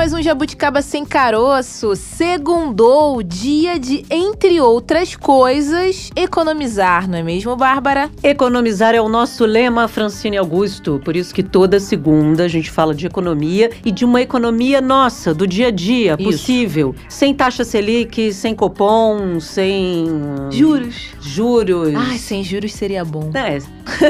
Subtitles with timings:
[0.00, 1.94] mais um Jabuticaba Sem Caroço.
[1.94, 8.10] Segundou, dia de, entre outras coisas, economizar, não é mesmo, Bárbara?
[8.22, 11.02] Economizar é o nosso lema, Francine Augusto.
[11.04, 15.34] Por isso que toda segunda a gente fala de economia e de uma economia nossa,
[15.34, 16.30] do dia a dia, Isso.
[16.30, 16.94] possível.
[17.06, 20.06] Sem taxa Selic, sem cupom, sem.
[20.50, 21.10] Juros.
[21.20, 21.94] Juros.
[21.94, 23.30] Ai, sem juros seria bom.
[23.34, 23.58] É,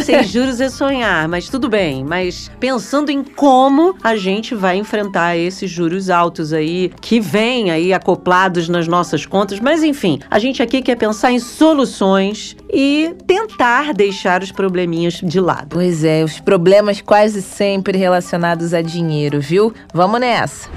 [0.03, 2.05] sem juros é sonhar, mas tudo bem.
[2.05, 7.91] Mas pensando em como a gente vai enfrentar esses juros altos aí, que vêm aí
[7.91, 9.59] acoplados nas nossas contas.
[9.59, 15.41] Mas enfim, a gente aqui quer pensar em soluções e tentar deixar os probleminhas de
[15.41, 15.69] lado.
[15.71, 19.73] Pois é, os problemas quase sempre relacionados a dinheiro, viu?
[19.95, 20.69] Vamos nessa.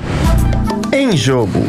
[0.94, 1.60] Em jogo.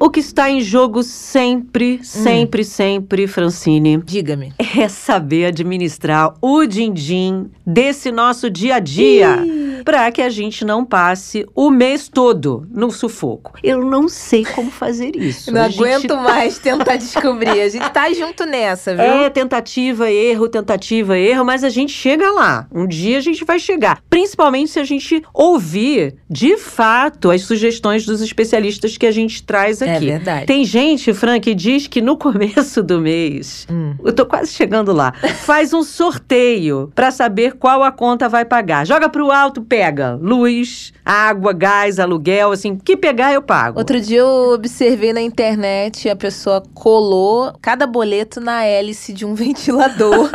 [0.00, 4.52] O que está em jogo sempre, sempre, sempre, Francine, Diga-me.
[4.78, 9.44] é saber administrar o din-din desse nosso dia a dia.
[9.84, 13.52] Para que a gente não passe o mês todo no sufoco.
[13.62, 15.52] Eu não sei como fazer isso.
[15.52, 17.60] Não A gente aguento mais tentar descobrir.
[17.60, 19.04] A gente tá junto nessa, viu?
[19.04, 22.66] É tentativa, erro, tentativa, erro, mas a gente chega lá.
[22.72, 24.00] Um dia a gente vai chegar.
[24.10, 29.80] Principalmente se a gente ouvir, de fato, as sugestões dos especialistas que a gente traz
[29.82, 30.06] É aqui.
[30.06, 30.46] verdade.
[30.46, 33.94] Tem gente, Fran, que diz que no começo do mês, Hum.
[34.04, 35.12] eu tô quase chegando lá,
[35.44, 38.86] faz um sorteio pra saber qual a conta vai pagar.
[38.86, 43.78] Joga pro alto, pega luz, água, gás, aluguel, assim, que pegar eu pago.
[43.78, 49.32] Outro dia eu observei na internet, a pessoa colou cada boleto na hélice de um
[49.34, 50.30] ventilador.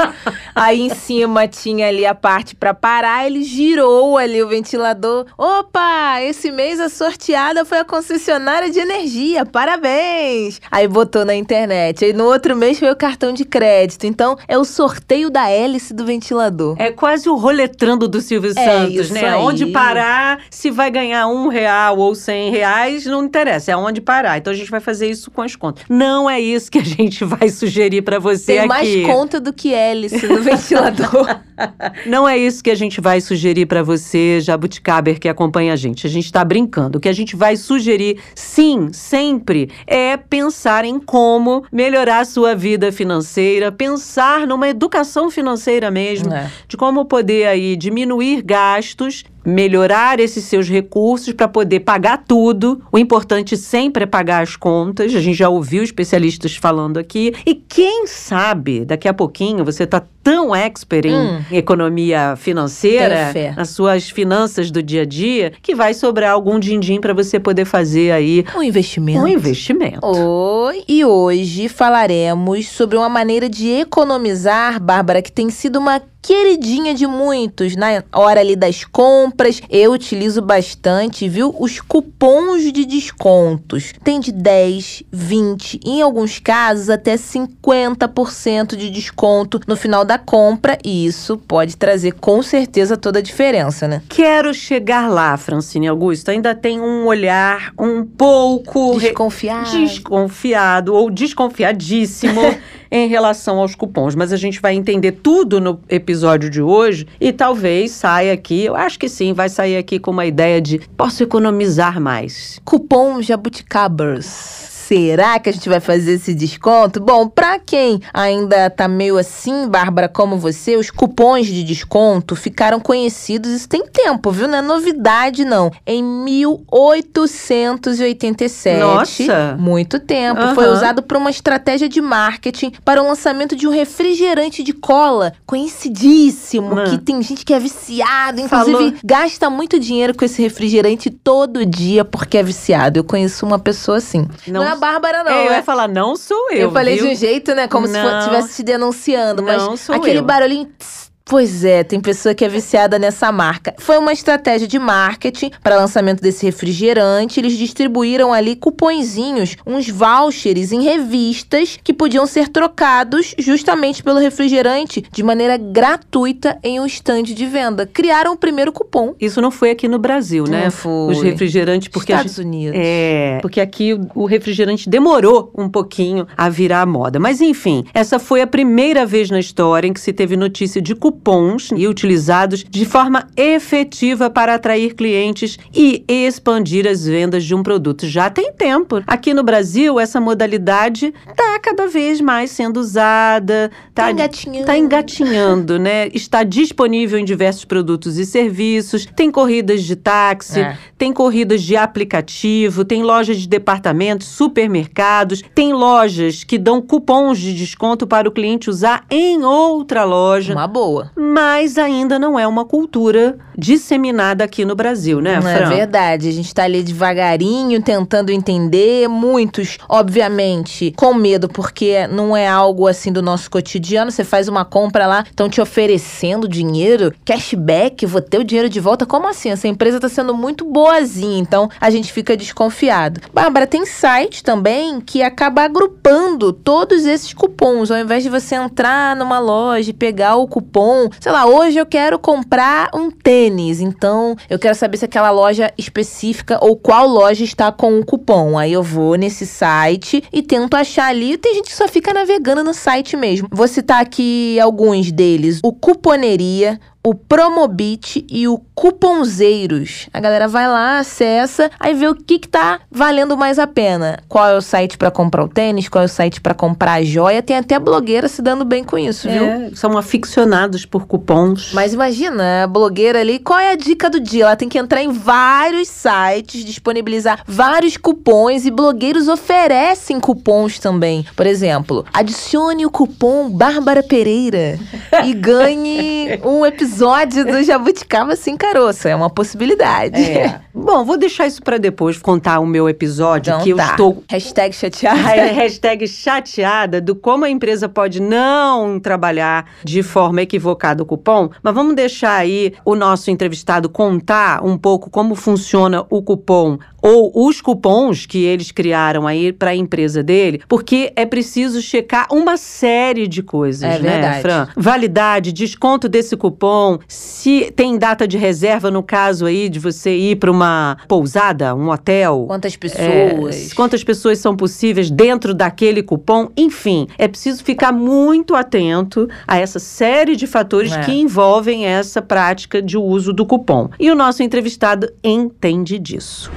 [0.56, 5.28] Aí em cima tinha ali a parte pra parar, ele girou ali o ventilador.
[5.38, 9.46] Opa, esse mês a sorteada foi a concessionária de energia.
[9.46, 10.60] Parabéns!
[10.72, 12.04] Aí botou na internet.
[12.04, 14.06] Aí no outro mês foi o cartão de crédito.
[14.06, 16.76] Então é o sorteio da hélice do ventilador.
[16.80, 19.30] É quase o roletrando do Silvio É Santos, né?
[19.30, 19.42] aí.
[19.42, 24.38] Onde parar, se vai ganhar um real ou cem reais, não interessa, é onde parar.
[24.38, 25.84] Então a gente vai fazer isso com as contas.
[25.90, 28.68] Não é isso que a gente vai sugerir pra você Tem aqui.
[28.70, 31.42] mais conta do que hélice no ventilador.
[32.08, 36.08] Não é isso que a gente vai sugerir pra você, Jabuticaber, que acompanha a gente.
[36.08, 36.98] A gente tá brincando.
[36.98, 42.56] O que a gente vai sugerir, sim, sempre, é pensar em como melhorar a sua
[42.56, 46.50] vida financeira, pensar numa educação financeira mesmo, É.
[46.68, 52.82] de como poder aí diminuir gastos, melhorar esses seus recursos para poder pagar tudo.
[52.92, 55.14] O importante sempre é pagar as contas.
[55.16, 57.34] A gente já ouviu especialistas falando aqui.
[57.46, 61.42] E quem sabe, daqui a pouquinho, você tá tão expert em Hum.
[61.52, 67.14] economia financeira, nas suas finanças do dia a dia, que vai sobrar algum din-din para
[67.14, 69.20] você poder fazer aí Um investimento.
[69.20, 70.00] um investimento.
[70.02, 76.94] Oi, e hoje falaremos sobre uma maneira de economizar, Bárbara, que tem sido uma queridinha
[76.96, 79.62] de muitos na hora ali das compras.
[79.70, 81.54] Eu utilizo bastante, viu?
[81.60, 83.94] Os cupons de descontos.
[84.04, 90.78] Tem de 10, 20, em alguns casos até 50% de desconto no final da compra,
[90.84, 94.02] e isso pode trazer com certeza toda a diferença, né?
[94.08, 96.32] Quero chegar lá, Francine Augusto.
[96.32, 99.64] Ainda tem um olhar um pouco re- Desconfiar.
[99.66, 102.42] desconfiado ou desconfiadíssimo
[102.90, 104.16] em relação aos cupons.
[104.16, 106.13] Mas a gente vai entender tudo no episódio
[106.50, 110.26] de hoje e talvez saia aqui, eu acho que sim, vai sair aqui com uma
[110.26, 112.60] ideia de posso economizar mais.
[112.64, 114.53] Cupom Jabuticabers.
[114.88, 117.00] Será que a gente vai fazer esse desconto?
[117.00, 122.80] Bom, pra quem ainda tá meio assim, Bárbara, como você, os cupons de desconto ficaram
[122.80, 124.48] conhecidos, isso tem tempo, viu?
[124.48, 125.72] Não é novidade, não.
[125.86, 128.80] Em 1887.
[128.80, 129.56] Nossa!
[129.60, 130.42] Muito tempo.
[130.42, 130.56] Aham.
[130.56, 135.34] Foi usado por uma estratégia de marketing para o lançamento de um refrigerante de cola
[135.46, 136.84] conhecidíssimo, Ah.
[136.86, 138.94] que tem gente que é viciado, inclusive Falou.
[139.04, 143.00] gasta muito dinheiro com esse refrigerante todo dia porque é viciado.
[143.00, 144.28] Eu conheço uma pessoa assim.
[144.48, 145.32] Não, Não é a Bárbara, não.
[145.32, 146.58] É, eu ia falar, não sou eu.
[146.58, 147.06] eu falei viu?
[147.08, 147.68] de um jeito, né?
[147.68, 148.20] Como se Não.
[148.20, 149.42] estivesse te denunciando.
[149.44, 150.24] Mas Não sou aquele eu.
[150.24, 150.66] barulhinho.
[150.78, 153.74] tss, Pois é, tem pessoa que é viciada nessa marca.
[153.80, 157.40] Foi uma estratégia de marketing para lançamento desse refrigerante.
[157.40, 165.02] Eles distribuíram ali cupõezinhos, uns vouchers em revistas que podiam ser trocados justamente pelo refrigerante
[165.12, 167.88] de maneira gratuita em um estande de venda.
[167.88, 169.16] Criaram o primeiro cupom.
[169.20, 170.66] Isso não foi aqui no Brasil, né?
[170.66, 171.14] Não foi.
[171.14, 172.78] Os refrigerantes, porque Estados gente- Unidos.
[172.78, 177.18] É, porque aqui o- o refrigerante demorou um pouquinho a virar a moda.
[177.18, 180.94] Mas enfim, essa foi a primeira vez na história em que se teve notícia de
[180.94, 187.54] cupom cupons e utilizados de forma efetiva para atrair clientes e expandir as vendas de
[187.54, 188.08] um produto.
[188.08, 189.04] Já tem tempo.
[189.06, 194.66] Aqui no Brasil, essa modalidade está cada vez mais sendo usada, está tá engatinhando.
[194.66, 196.08] Tá engatinhando, né?
[196.14, 199.06] Está disponível em diversos produtos e serviços.
[199.06, 200.78] Tem corridas de táxi, é.
[200.98, 207.54] tem corridas de aplicativo, tem lojas de departamentos, supermercados, tem lojas que dão cupons de
[207.54, 210.54] desconto para o cliente usar em outra loja.
[210.54, 211.03] Uma boa.
[211.16, 215.52] Mas ainda não é uma cultura disseminada aqui no Brasil, né, Fran?
[215.52, 216.28] É verdade.
[216.28, 219.08] A gente está ali devagarinho, tentando entender.
[219.08, 224.12] Muitos, obviamente, com medo, porque não é algo assim do nosso cotidiano.
[224.12, 228.80] Você faz uma compra lá, estão te oferecendo dinheiro, cashback, vou ter o dinheiro de
[228.80, 229.06] volta.
[229.06, 229.50] Como assim?
[229.50, 233.22] Essa empresa está sendo muito boazinha, então a gente fica desconfiado.
[233.34, 237.92] Bárbara, tem site também que acaba agrupando todos esses cupons.
[237.92, 241.86] Ao invés de você entrar numa loja e pegar o cupom, sei lá, hoje eu
[241.86, 247.44] quero comprar um tênis, então eu quero saber se aquela loja específica ou qual loja
[247.44, 248.58] está com o cupom.
[248.58, 251.38] Aí eu vou nesse site e tento achar ali.
[251.38, 253.48] Tem gente que só fica navegando no site mesmo.
[253.52, 260.08] Vou citar aqui alguns deles: o Cuponeria, o Promobit e o Cuponzeiros.
[260.14, 264.20] A galera vai lá, acessa, aí vê o que, que tá valendo mais a pena.
[264.30, 267.04] Qual é o site para comprar o tênis, qual é o site para comprar a
[267.04, 267.44] joia.
[267.44, 269.44] Tem até blogueira se dando bem com isso, viu?
[269.44, 271.72] É, são aficionados por cupons.
[271.74, 274.46] Mas imagina, a blogueira ali, qual é a dica do dia?
[274.46, 281.26] Ela tem que entrar em vários sites, disponibilizar vários cupons e blogueiros oferecem cupons também.
[281.36, 284.80] Por exemplo, adicione o cupom Bárbara Pereira
[285.26, 289.08] e ganhe um episódio episódio do Jabuticaba Sem Caroço.
[289.08, 290.22] É uma possibilidade.
[290.22, 290.62] É.
[290.74, 293.84] Bom, vou deixar isso para depois contar o meu episódio, então, que tá.
[293.84, 294.24] eu estou.
[294.30, 295.20] Hashtag chateada.
[295.54, 301.50] Hashtag chateada do como a empresa pode não trabalhar de forma equivocada o cupom.
[301.64, 307.32] Mas vamos deixar aí o nosso entrevistado contar um pouco como funciona o cupom ou
[307.36, 312.56] os cupons que eles criaram aí para a empresa dele, porque é preciso checar uma
[312.56, 314.42] série de coisas, é né, verdade.
[314.42, 314.68] Fran?
[314.78, 320.38] Validade, desconto desse cupom, se tem data de reserva no caso aí de você ir
[320.38, 322.46] para uma pousada, um hotel.
[322.48, 323.72] Quantas pessoas?
[323.72, 326.50] É, quantas pessoas são possíveis dentro daquele cupom?
[326.56, 331.02] Enfim, é preciso ficar muito atento a essa série de fatores é.
[331.02, 333.90] que envolvem essa prática de uso do cupom.
[334.00, 336.50] E o nosso entrevistado entende disso.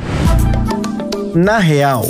[1.37, 2.01] Na real.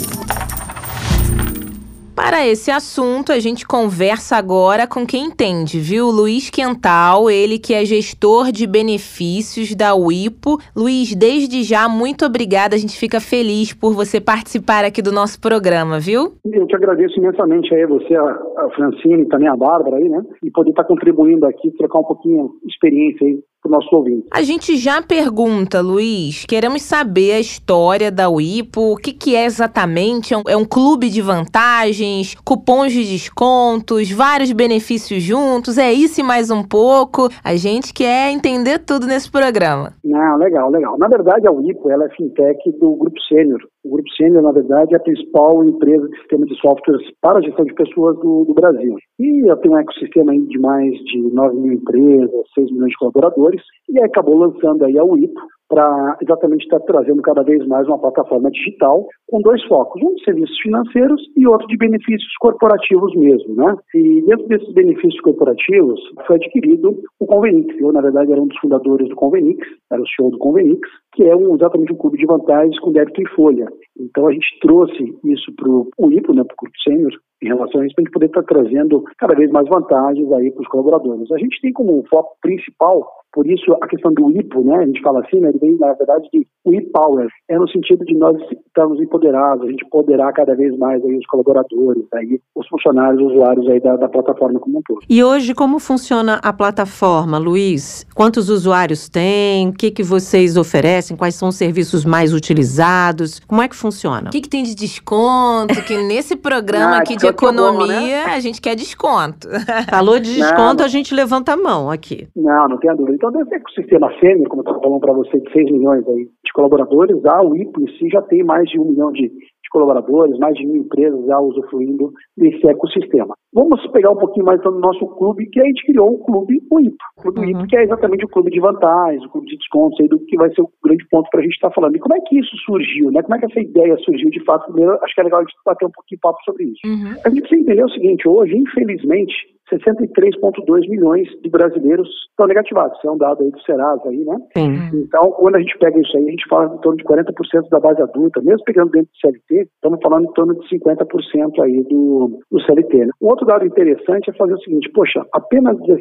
[2.14, 6.06] Para esse assunto, a gente conversa agora com quem entende, viu?
[6.06, 10.58] Luiz Quental, ele que é gestor de benefícios da UIPO.
[10.76, 12.76] Luiz, desde já, muito obrigada.
[12.76, 16.34] A gente fica feliz por você participar aqui do nosso programa, viu?
[16.44, 20.23] Eu te agradeço imensamente aí, você, a Francine e também a Bárbara aí, né?
[20.40, 24.27] E poder estar contribuindo aqui, trocar um pouquinho de experiência aí para o nosso ouvinte.
[24.33, 29.45] A gente já pergunta, Luiz, queremos saber a história da UIPO, o que, que é
[29.45, 30.33] exatamente?
[30.33, 36.21] É um, é um clube de vantagens, cupons de descontos, vários benefícios juntos, é isso
[36.21, 37.29] e mais um pouco.
[37.45, 39.93] A gente quer entender tudo nesse programa.
[40.05, 40.97] Não, legal, legal.
[40.99, 43.61] Na verdade, a UIPO ela é fintech do Grupo Sênior.
[43.85, 47.43] O Grupo Sênior, na verdade, é a principal empresa de sistema de softwares para a
[47.43, 48.97] gestão de pessoas do, do Brasil.
[49.19, 53.56] E ela tem um ecossistema de mais de 9 mil empresas, 6 milhões de colaboradores,
[53.88, 58.50] e acabou lançando aí a UIPO para exatamente estar trazendo cada vez mais uma plataforma
[58.50, 63.75] digital com dois focos, um de serviços financeiros e outro de benefícios corporativos mesmo, né?
[63.95, 67.75] E dentro desses benefícios corporativos foi adquirido o Convenix.
[67.81, 71.25] Eu, na verdade, era um dos fundadores do Convenix, era o CEO do Convenix, que
[71.25, 73.66] é um, exatamente um clube de vantagens com débito em folha.
[73.99, 77.80] Então a gente trouxe isso para o IPO, né, para o Grupo Sênior, em relação
[77.80, 80.68] a isso, para a gente poder estar trazendo cada vez mais vantagens aí para os
[80.68, 81.32] colaboradores.
[81.32, 85.02] A gente tem como foco principal por isso, a questão do IPO, né, a gente
[85.02, 88.35] fala assim, né, ele vem, na verdade, de e-power, é no sentido de nós
[88.66, 93.32] estarmos empoderados, a gente empoderar cada vez mais aí os colaboradores, aí, os funcionários, os
[93.32, 95.00] usuários aí da, da plataforma como um todo.
[95.06, 98.06] E hoje, como funciona a plataforma, Luiz?
[98.14, 99.68] Quantos usuários tem?
[99.68, 101.06] O que, que vocês oferecem?
[101.15, 103.39] Quais são os serviços mais utilizados?
[103.41, 104.29] Como é que funciona?
[104.29, 105.83] O que, que tem de desconto?
[105.87, 108.25] Que nesse programa ah, aqui de economia, bom, né?
[108.25, 109.49] a gente quer desconto.
[109.91, 112.27] Falou de desconto, não, a gente levanta a mão aqui.
[112.35, 113.15] Não, não tem a dúvida.
[113.15, 116.53] Então, desse ecossistema sênior, como eu estava falando para você, de 6 milhões aí de
[116.55, 119.31] colaboradores, a UIPO em si já tem mais de um milhão de
[119.76, 123.35] colaboradores, mais de mil empresas já usufruindo desse ecossistema.
[123.52, 126.62] Vamos pegar um pouquinho mais então, do nosso clube, que a gente criou o clube
[126.73, 126.97] UIPO.
[127.18, 127.47] O clube uhum.
[127.47, 130.37] UIPO, que é exatamente o clube de vantagens, o clube de descontos, aí, do que
[130.37, 131.95] vai ser o grande ponto para a gente estar tá falando.
[131.95, 133.23] E como é que isso surgiu, né?
[133.23, 134.64] Como é que essa ideia surgiu de fato?
[134.73, 136.80] Primeiro, acho que é legal a gente bater um pouquinho de papo sobre isso.
[136.87, 137.21] Uhum.
[137.25, 139.35] A gente precisa entender o seguinte, hoje, infelizmente,
[139.73, 142.96] 63,2 milhões de brasileiros estão negativados.
[142.99, 144.37] Isso é um dado aí do Serasa aí, né?
[144.56, 145.00] Sim.
[145.00, 147.80] Então, quando a gente pega isso aí, a gente fala em torno de 40% da
[147.80, 152.40] base adulta, mesmo pegando dentro do CLT, estamos falando em torno de 50% aí do,
[152.50, 153.06] do CLT.
[153.06, 153.11] Né?
[153.20, 155.96] Um outro dado interessante é fazer o seguinte, poxa, apenas 16%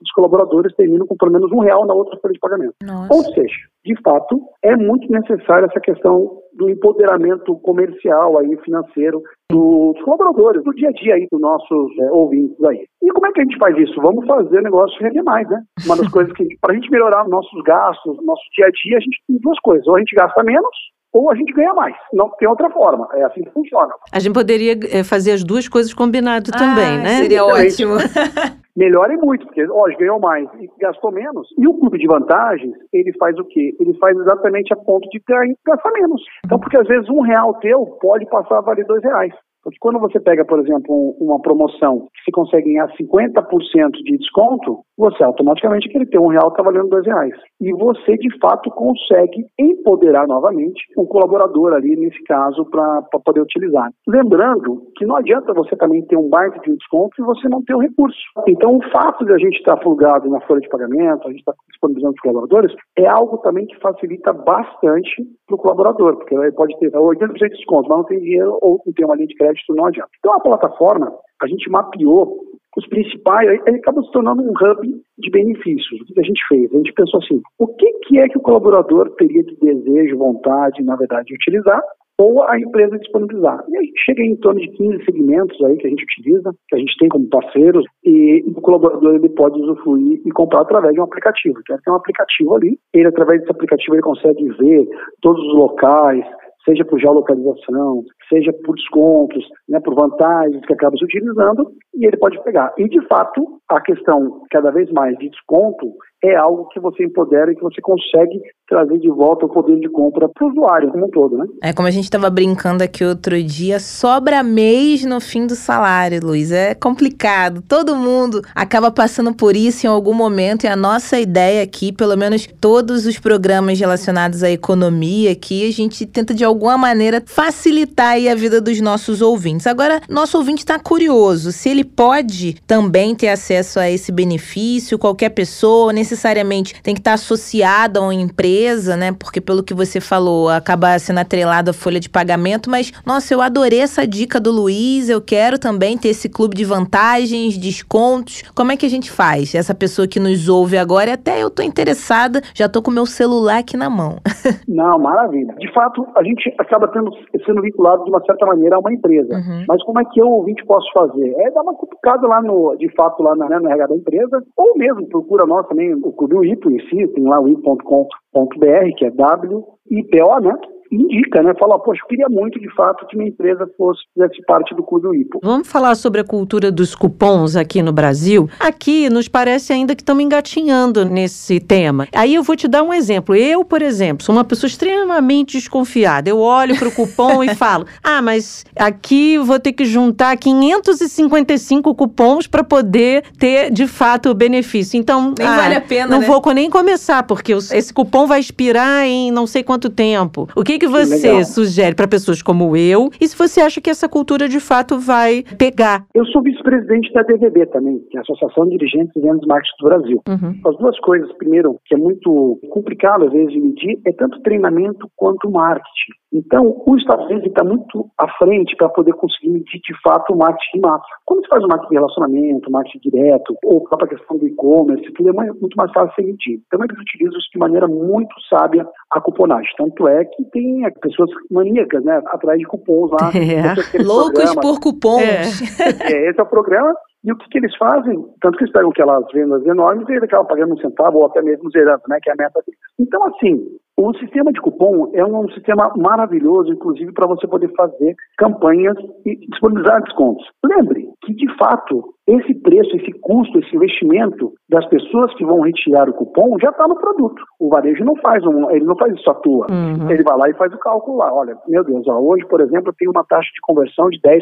[0.00, 2.74] dos colaboradores terminam com pelo menos um real na outra folha de pagamento.
[2.82, 3.14] Nossa.
[3.14, 10.00] Ou seja, de fato, é muito necessária essa questão do empoderamento comercial aí, financeiro dos
[10.02, 12.84] colaboradores, do dia a dia aí dos nossos é, ouvintes aí.
[13.02, 14.00] E como é que a gente faz isso?
[14.00, 15.62] Vamos fazer o negócio render mais, né?
[15.84, 19.00] Uma das coisas que, para a gente melhorar nossos gastos, nosso dia a dia, a
[19.00, 19.86] gente tem duas coisas.
[19.86, 20.76] Ou a gente gasta menos,
[21.16, 21.94] ou a gente ganha mais.
[22.12, 23.08] Não tem outra forma.
[23.14, 23.94] É assim que funciona.
[24.12, 27.22] A gente poderia é, fazer as duas coisas combinado ah, também, né?
[27.22, 27.94] Seria ótimo.
[28.76, 31.48] melhore muito, porque hoje ganhou mais e gastou menos.
[31.56, 33.74] E o clube de vantagens, ele faz o quê?
[33.80, 35.22] Ele faz exatamente a ponto de
[35.66, 36.22] gastar menos.
[36.44, 39.32] Então, porque às vezes um real teu pode passar a valer dois reais.
[39.64, 44.84] Porque quando você pega, por exemplo, uma promoção que se consegue ganhar 50% de desconto,
[44.96, 47.34] você automaticamente aquele ter um real está valendo dois reais.
[47.60, 53.90] E você, de fato, consegue empoderar novamente o colaborador ali, nesse caso, para poder utilizar.
[54.06, 57.74] Lembrando que não adianta você também ter um baita de desconto e você não ter
[57.74, 58.18] o recurso.
[58.48, 61.54] Então, o fato de a gente estar plugado na folha de pagamento, a gente estar
[61.68, 66.76] disponibilizando os colaboradores, é algo também que facilita bastante para o colaborador, porque ele pode
[66.78, 69.74] ter 80% de desconto, mas não tem dinheiro ou não tem uma linha de crédito
[69.74, 70.10] não adianta.
[70.18, 71.12] Então a plataforma,
[71.42, 72.38] a gente mapeou
[72.76, 76.00] os principais, ele acaba se tornando um hub de benefícios.
[76.00, 76.72] O que a gente fez?
[76.72, 80.82] A gente pensou assim, o que, que é que o colaborador teria de desejo, vontade,
[80.82, 81.82] na verdade, de utilizar,
[82.18, 83.62] ou a empresa disponibilizar.
[83.68, 86.76] E a gente chega em torno de 15 segmentos aí que a gente utiliza, que
[86.76, 91.00] a gente tem como parceiros, e o colaborador ele pode usufruir e comprar através de
[91.00, 91.58] um aplicativo.
[91.60, 94.88] Então, tem um aplicativo ali, ele através desse aplicativo ele consegue ver
[95.20, 96.24] todos os locais,
[96.66, 102.16] seja por geolocalização, seja por descontos, né, por vantagens que acaba se utilizando, e ele
[102.16, 102.74] pode pegar.
[102.76, 105.92] E, de fato, a questão cada vez mais de desconto
[106.26, 109.88] é algo que você empodera e que você consegue trazer de volta o poder de
[109.88, 111.46] compra para o usuário como um todo, né?
[111.62, 116.20] É como a gente estava brincando aqui outro dia, sobra mês no fim do salário,
[116.22, 116.50] Luiz.
[116.50, 117.62] É complicado.
[117.62, 122.16] Todo mundo acaba passando por isso em algum momento e a nossa ideia aqui, pelo
[122.16, 128.16] menos todos os programas relacionados à economia aqui, a gente tenta de alguma maneira facilitar
[128.16, 129.66] a vida dos nossos ouvintes.
[129.66, 135.30] Agora, nosso ouvinte está curioso se ele pode também ter acesso a esse benefício, qualquer
[135.30, 139.12] pessoa, necessariamente tem que estar associada a uma empresa, né?
[139.12, 143.42] Porque pelo que você falou, acaba sendo atrelado à folha de pagamento, mas nossa, eu
[143.42, 148.42] adorei essa dica do Luiz, eu quero também ter esse clube de vantagens, descontos.
[148.54, 149.54] Como é que a gente faz?
[149.54, 153.58] Essa pessoa que nos ouve agora, até eu tô interessada, já tô com meu celular
[153.58, 154.16] aqui na mão.
[154.66, 155.54] Não, maravilha.
[155.58, 157.10] De fato, a gente acaba tendo,
[157.44, 159.34] sendo vinculado de uma certa maneira a uma empresa.
[159.34, 159.64] Uhum.
[159.68, 161.34] Mas como é que eu, ouvinte, posso fazer?
[161.38, 164.42] É dar uma cutucada lá no, de fato, lá na, né, no RH da empresa,
[164.56, 169.06] ou mesmo procura nós também o Clube WIPO em si, tem lá o WIPO.com.br, que
[169.06, 170.58] é W-I-P-O, né?
[170.90, 171.54] Indica, né?
[171.58, 175.18] Fala, poxa, eu queria muito de fato que minha empresa fosse fizesse parte do Clube
[175.20, 175.40] IPO.
[175.42, 178.48] Vamos falar sobre a cultura dos cupons aqui no Brasil.
[178.60, 182.06] Aqui nos parece ainda que estamos engatinhando nesse tema.
[182.14, 183.34] Aí eu vou te dar um exemplo.
[183.34, 186.28] Eu, por exemplo, sou uma pessoa extremamente desconfiada.
[186.28, 191.94] Eu olho para o cupom e falo: "Ah, mas aqui vou ter que juntar 555
[191.94, 194.98] cupons para poder ter de fato o benefício".
[194.98, 196.26] Então, nem ah, vale a pena, Não né?
[196.26, 200.48] vou nem começar porque esse cupom vai expirar em não sei quanto tempo.
[200.54, 201.44] O que que, que você Legal.
[201.44, 203.10] sugere para pessoas como eu?
[203.20, 206.04] E se você acha que essa cultura de fato vai pegar?
[206.14, 209.76] Eu sou vice-presidente da DVB também, que é a Associação de Dirigentes e Vendas Marketing
[209.80, 210.22] do Brasil.
[210.28, 210.60] Uhum.
[210.66, 215.08] As duas coisas, primeiro, que é muito complicado às vezes de medir, é tanto treinamento
[215.16, 216.12] quanto marketing.
[216.32, 220.36] Então, o Estados Unidos está muito à frente para poder conseguir medir de fato o
[220.36, 221.06] marketing de massa.
[221.24, 225.12] Quando você faz o marketing de relacionamento, marketing direto, ou a própria questão do e-commerce,
[225.12, 226.60] tudo é muito mais fácil de medir.
[226.66, 229.70] Então, eles utilizam isso de maneira muito sábia a cuponagem.
[229.78, 233.30] Tanto é que tem é, pessoas maníacas, né, atrás de cupons lá.
[233.36, 234.02] É.
[234.02, 235.20] Loucos por cupons.
[235.22, 236.12] É.
[236.12, 236.30] é.
[236.30, 236.94] esse é o programa.
[237.24, 238.24] E o que, que, eles fazem?
[238.40, 241.42] Tanto que eles pegam aquelas vendas enormes e ele acaba pagando um centavo ou até
[241.42, 242.18] mesmo zerando, né?
[242.22, 242.78] Que é a meta deles.
[243.00, 248.14] Então, assim, o sistema de cupom é um sistema maravilhoso, inclusive, para você poder fazer
[248.38, 250.46] campanhas e disponibilizar descontos.
[250.64, 256.08] Lembre que, de fato, esse preço, esse custo, esse investimento das pessoas que vão retirar
[256.08, 257.42] o cupom já está no produto.
[257.60, 259.66] O varejo não faz um, ele não faz isso à toa.
[259.70, 260.10] Uhum.
[260.10, 261.32] Ele vai lá e faz o cálculo lá.
[261.32, 264.40] Olha, meu Deus, ó, hoje, por exemplo, eu tenho uma taxa de conversão de 10%,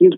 [0.00, 0.16] 15%,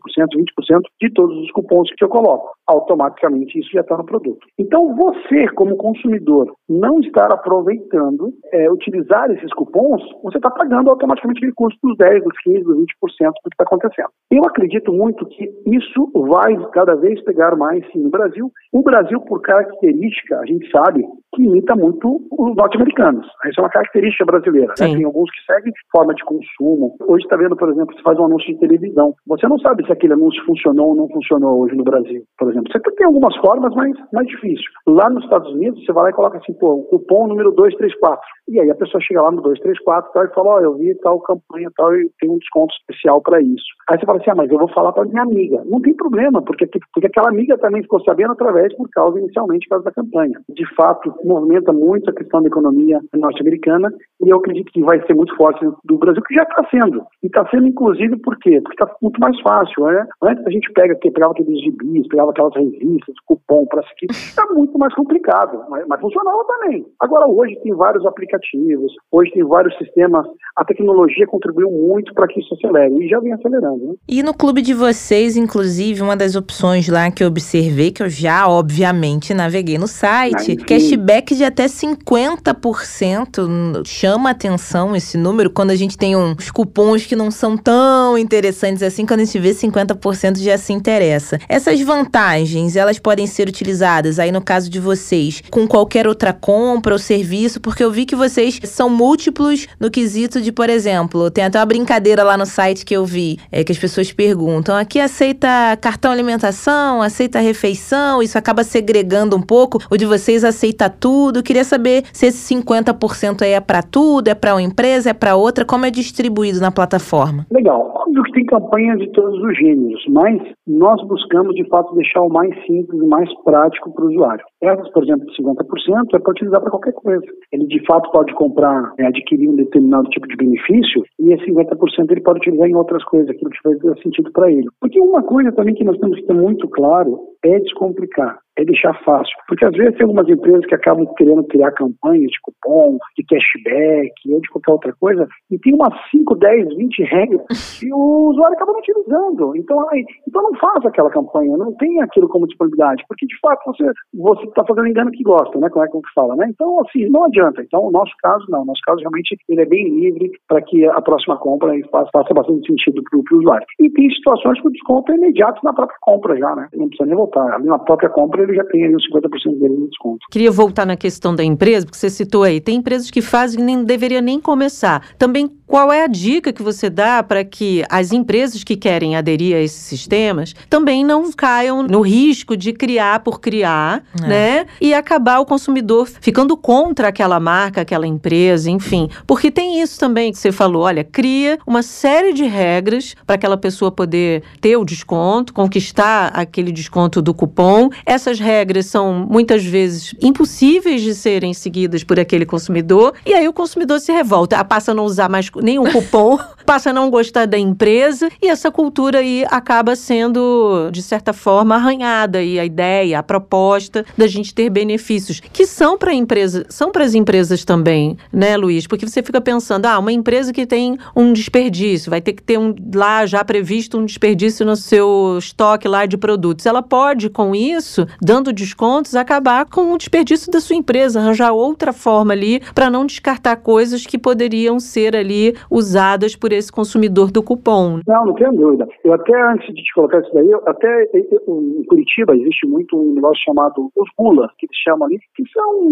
[0.63, 2.51] 20% de todos os cupons que eu coloco.
[2.67, 4.47] Automaticamente isso já está no produto.
[4.59, 11.39] Então, você, como consumidor, não estar aproveitando é, utilizar esses cupons, você está pagando automaticamente
[11.39, 14.09] aquele custo dos 10, dos 15, dos 20% do que está acontecendo.
[14.31, 18.51] Eu acredito muito que isso vai cada vez pegar mais sim no Brasil.
[18.73, 21.05] O Brasil, por característica, a gente sabe
[21.35, 23.27] que imita muito os norte-americanos.
[23.45, 24.75] Essa é uma característica brasileira.
[24.79, 24.95] Né?
[24.95, 26.97] Tem alguns que seguem forma de consumo.
[27.07, 29.15] Hoje está vendo, por exemplo, você faz um anúncio de televisão.
[29.27, 32.71] Você não sabe se aquele anúncio funcionou ou não funcionou hoje no Brasil, por exemplo.
[32.73, 34.67] Você tem algumas formas, mas mais difícil.
[34.87, 38.21] Lá nos Estados Unidos, você vai lá e coloca assim, pô, cupom número 234.
[38.49, 40.95] E aí a pessoa chega lá no 234 tal, e fala, ó, oh, eu vi
[40.97, 43.65] tal campanha tal e tem um desconto especial para isso.
[43.89, 45.63] Aí você fala assim, ah, mas eu vou falar para minha amiga.
[45.67, 49.77] Não tem problema, porque, porque aquela amiga também ficou sabendo através, por causa, inicialmente, por
[49.77, 50.41] causa da campanha.
[50.49, 53.93] De fato, movimenta muito a questão da economia norte-americana
[54.23, 57.03] e eu acredito que vai ser muito forte do Brasil, que já está sendo.
[57.23, 58.61] E está sendo, inclusive, por quê?
[58.61, 59.85] Porque está muito mais fácil.
[59.85, 60.07] Né?
[60.23, 64.77] Antes a gente pega, pegava aqueles gibis, pegava aquelas revistas, cupom para seguir, está muito
[64.79, 66.87] mais complicado, mas, funcionava também.
[67.01, 72.41] Agora, hoje tem vários aplicativos, hoje tem vários sistemas, a tecnologia contribuiu muito para que
[72.41, 73.87] isso acelere e já vem acelerando.
[73.87, 73.95] Né?
[74.09, 78.09] E no clube de vocês, inclusive, uma das opções lá que eu observei, que eu
[78.09, 85.77] já, obviamente, naveguei no site, cashback de até 50% chama atenção esse número quando a
[85.77, 90.39] gente tem uns cupons que não são tão interessantes assim, quando a gente vê 50%
[90.39, 91.39] já se interessa.
[91.49, 96.93] Essas vantagens, elas podem ser utilizadas aí no caso de vocês com qualquer outra compra
[96.93, 101.45] ou serviço, porque eu vi que vocês são múltiplos no quesito de, por exemplo, tem
[101.45, 105.01] até uma brincadeira lá no site que eu vi, é que as pessoas perguntam: aqui
[105.01, 106.70] aceita cartão alimentação,
[107.03, 108.23] aceita refeição?
[108.23, 109.79] Isso acaba segregando um pouco.
[109.91, 111.43] O de vocês aceita tudo.
[111.43, 115.37] Queria saber se esse 50% aí é para tudo, é para uma empresa, é para
[115.37, 117.47] outra, como é distribuído na plataforma?
[117.51, 117.93] Legal.
[117.95, 122.29] Óbvio que tem campanhas de todos os gêneros, mas nós buscamos de fato deixar o
[122.29, 124.45] mais simples e mais prático para o usuário.
[124.63, 127.25] Essas, por exemplo, 50% é para utilizar para qualquer coisa.
[127.53, 132.11] Ele de fato pode comprar, é, adquirir um determinado tipo de benefício e esse 50%
[132.11, 134.69] ele pode utilizar em outras coisas, aquilo que faz sentido para ele.
[134.81, 138.95] Porque uma coisa também que nós temos que ter muito claro é descomplicar é deixar
[139.05, 139.35] fácil.
[139.47, 144.13] Porque às vezes tem algumas empresas que acabam querendo criar campanhas de cupom, de cashback
[144.33, 148.57] ou de qualquer outra coisa, e tem umas 5, 10, 20 regras que o usuário
[148.57, 149.57] acaba não utilizando.
[149.57, 153.61] Então, aí, então não faz aquela campanha, não tem aquilo como disponibilidade, porque de fato
[153.67, 155.69] você você está fazendo engano que gosta, né?
[155.69, 156.47] Como é que fala, né?
[156.51, 157.63] Então, assim, não adianta.
[157.63, 158.63] Então, o nosso caso, não.
[158.63, 162.35] O nosso caso, realmente, ele é bem livre para que a próxima compra faça, faça
[162.35, 163.67] bastante sentido para o usuário.
[163.81, 166.69] E tem situações que o desconto é imediato na própria compra já, né?
[166.75, 167.55] Não precisa nem voltar.
[167.55, 170.27] Ali na própria compra, ele já tem aí os 50% dele no desconto.
[170.31, 173.65] Queria voltar na questão da empresa, porque você citou aí, tem empresas que fazem e
[173.65, 175.03] nem deveria nem começar.
[175.17, 179.55] Também qual é a dica que você dá para que as empresas que querem aderir
[179.55, 184.27] a esses sistemas também não caiam no risco de criar por criar, é.
[184.27, 184.67] né?
[184.81, 189.09] E acabar o consumidor ficando contra aquela marca, aquela empresa, enfim.
[189.29, 193.57] Porque tem isso também que você falou, olha, cria uma série de regras para aquela
[193.57, 197.91] pessoa poder ter o desconto, conquistar aquele desconto do cupom.
[198.05, 203.53] Essas regras são muitas vezes impossíveis de serem seguidas por aquele consumidor, e aí o
[203.53, 206.39] consumidor se revolta, passa a não usar mais nenhum cupom,
[206.71, 211.75] passa a não gostar da empresa e essa cultura aí acaba sendo, de certa forma,
[211.75, 212.45] arranhada.
[212.45, 217.03] E a ideia, a proposta da gente ter benefícios que são para empresa, são para
[217.03, 218.87] as empresas também, né, Luiz?
[218.87, 222.57] Porque você fica pensando, ah, uma empresa que tem um desperdício, vai ter que ter
[222.57, 226.67] um lá já previsto um desperdício no seu estoque lá de produtos.
[226.67, 231.93] Ela pode, com isso, dando descontos, acabar com o desperdício da sua empresa, arranjar outra
[231.93, 237.43] forma ali para não descartar coisas que poderiam ser ali usadas por esse consumidor do
[237.43, 238.01] cupom.
[238.07, 238.87] Não, não tenho dúvida.
[239.05, 243.15] Eu até, antes de te colocar isso daí, eu, até em Curitiba existe muito um
[243.15, 245.91] negócio chamado os gulas, que eles chamam ali, que são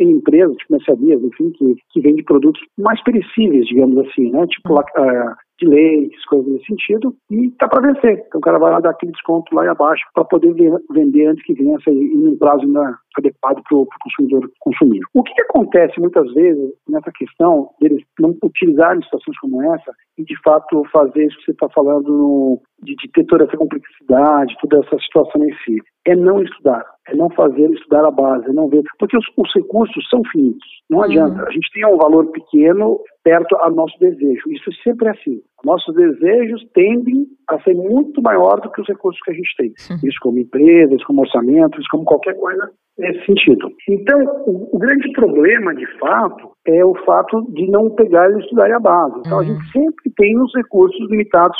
[0.00, 4.46] empresas, tipo mercearias, enfim, que, que vendem produtos mais perecíveis, digamos assim, né?
[4.46, 8.24] Tipo, uh, de leites, coisas nesse sentido, e tá para vencer.
[8.26, 10.54] Então o cara vai lá dar aquele desconto lá e abaixo para poder
[10.90, 15.00] vender antes que vença e num prazo ainda adequado para o consumidor consumir.
[15.12, 20.24] O que, que, acontece muitas vezes nessa questão deles não utilizarem situações como essa e
[20.24, 24.56] de fato fazer isso que você está falando no, de, de, ter toda essa complexidade,
[24.60, 28.52] toda essa situação em si, é não estudar, é não fazer estudar a base, é
[28.52, 31.42] não ver, porque os, os recursos são finitos, não adianta.
[31.42, 31.48] Uhum.
[31.48, 34.50] A gente tem um valor pequeno perto ao nosso desejo.
[34.50, 35.40] Isso sempre é assim.
[35.64, 39.72] Nossos desejos tendem a ser muito maior do que os recursos que a gente tem.
[40.02, 43.70] Isso como empresa, isso como orçamento, isso como qualquer coisa nesse sentido.
[43.88, 48.70] Então, o, o, grande problema, de fato, é o fato de não pegar e estudar
[48.72, 49.20] a base.
[49.20, 49.40] Então, uhum.
[49.40, 51.58] a gente sempre tem os recursos limitados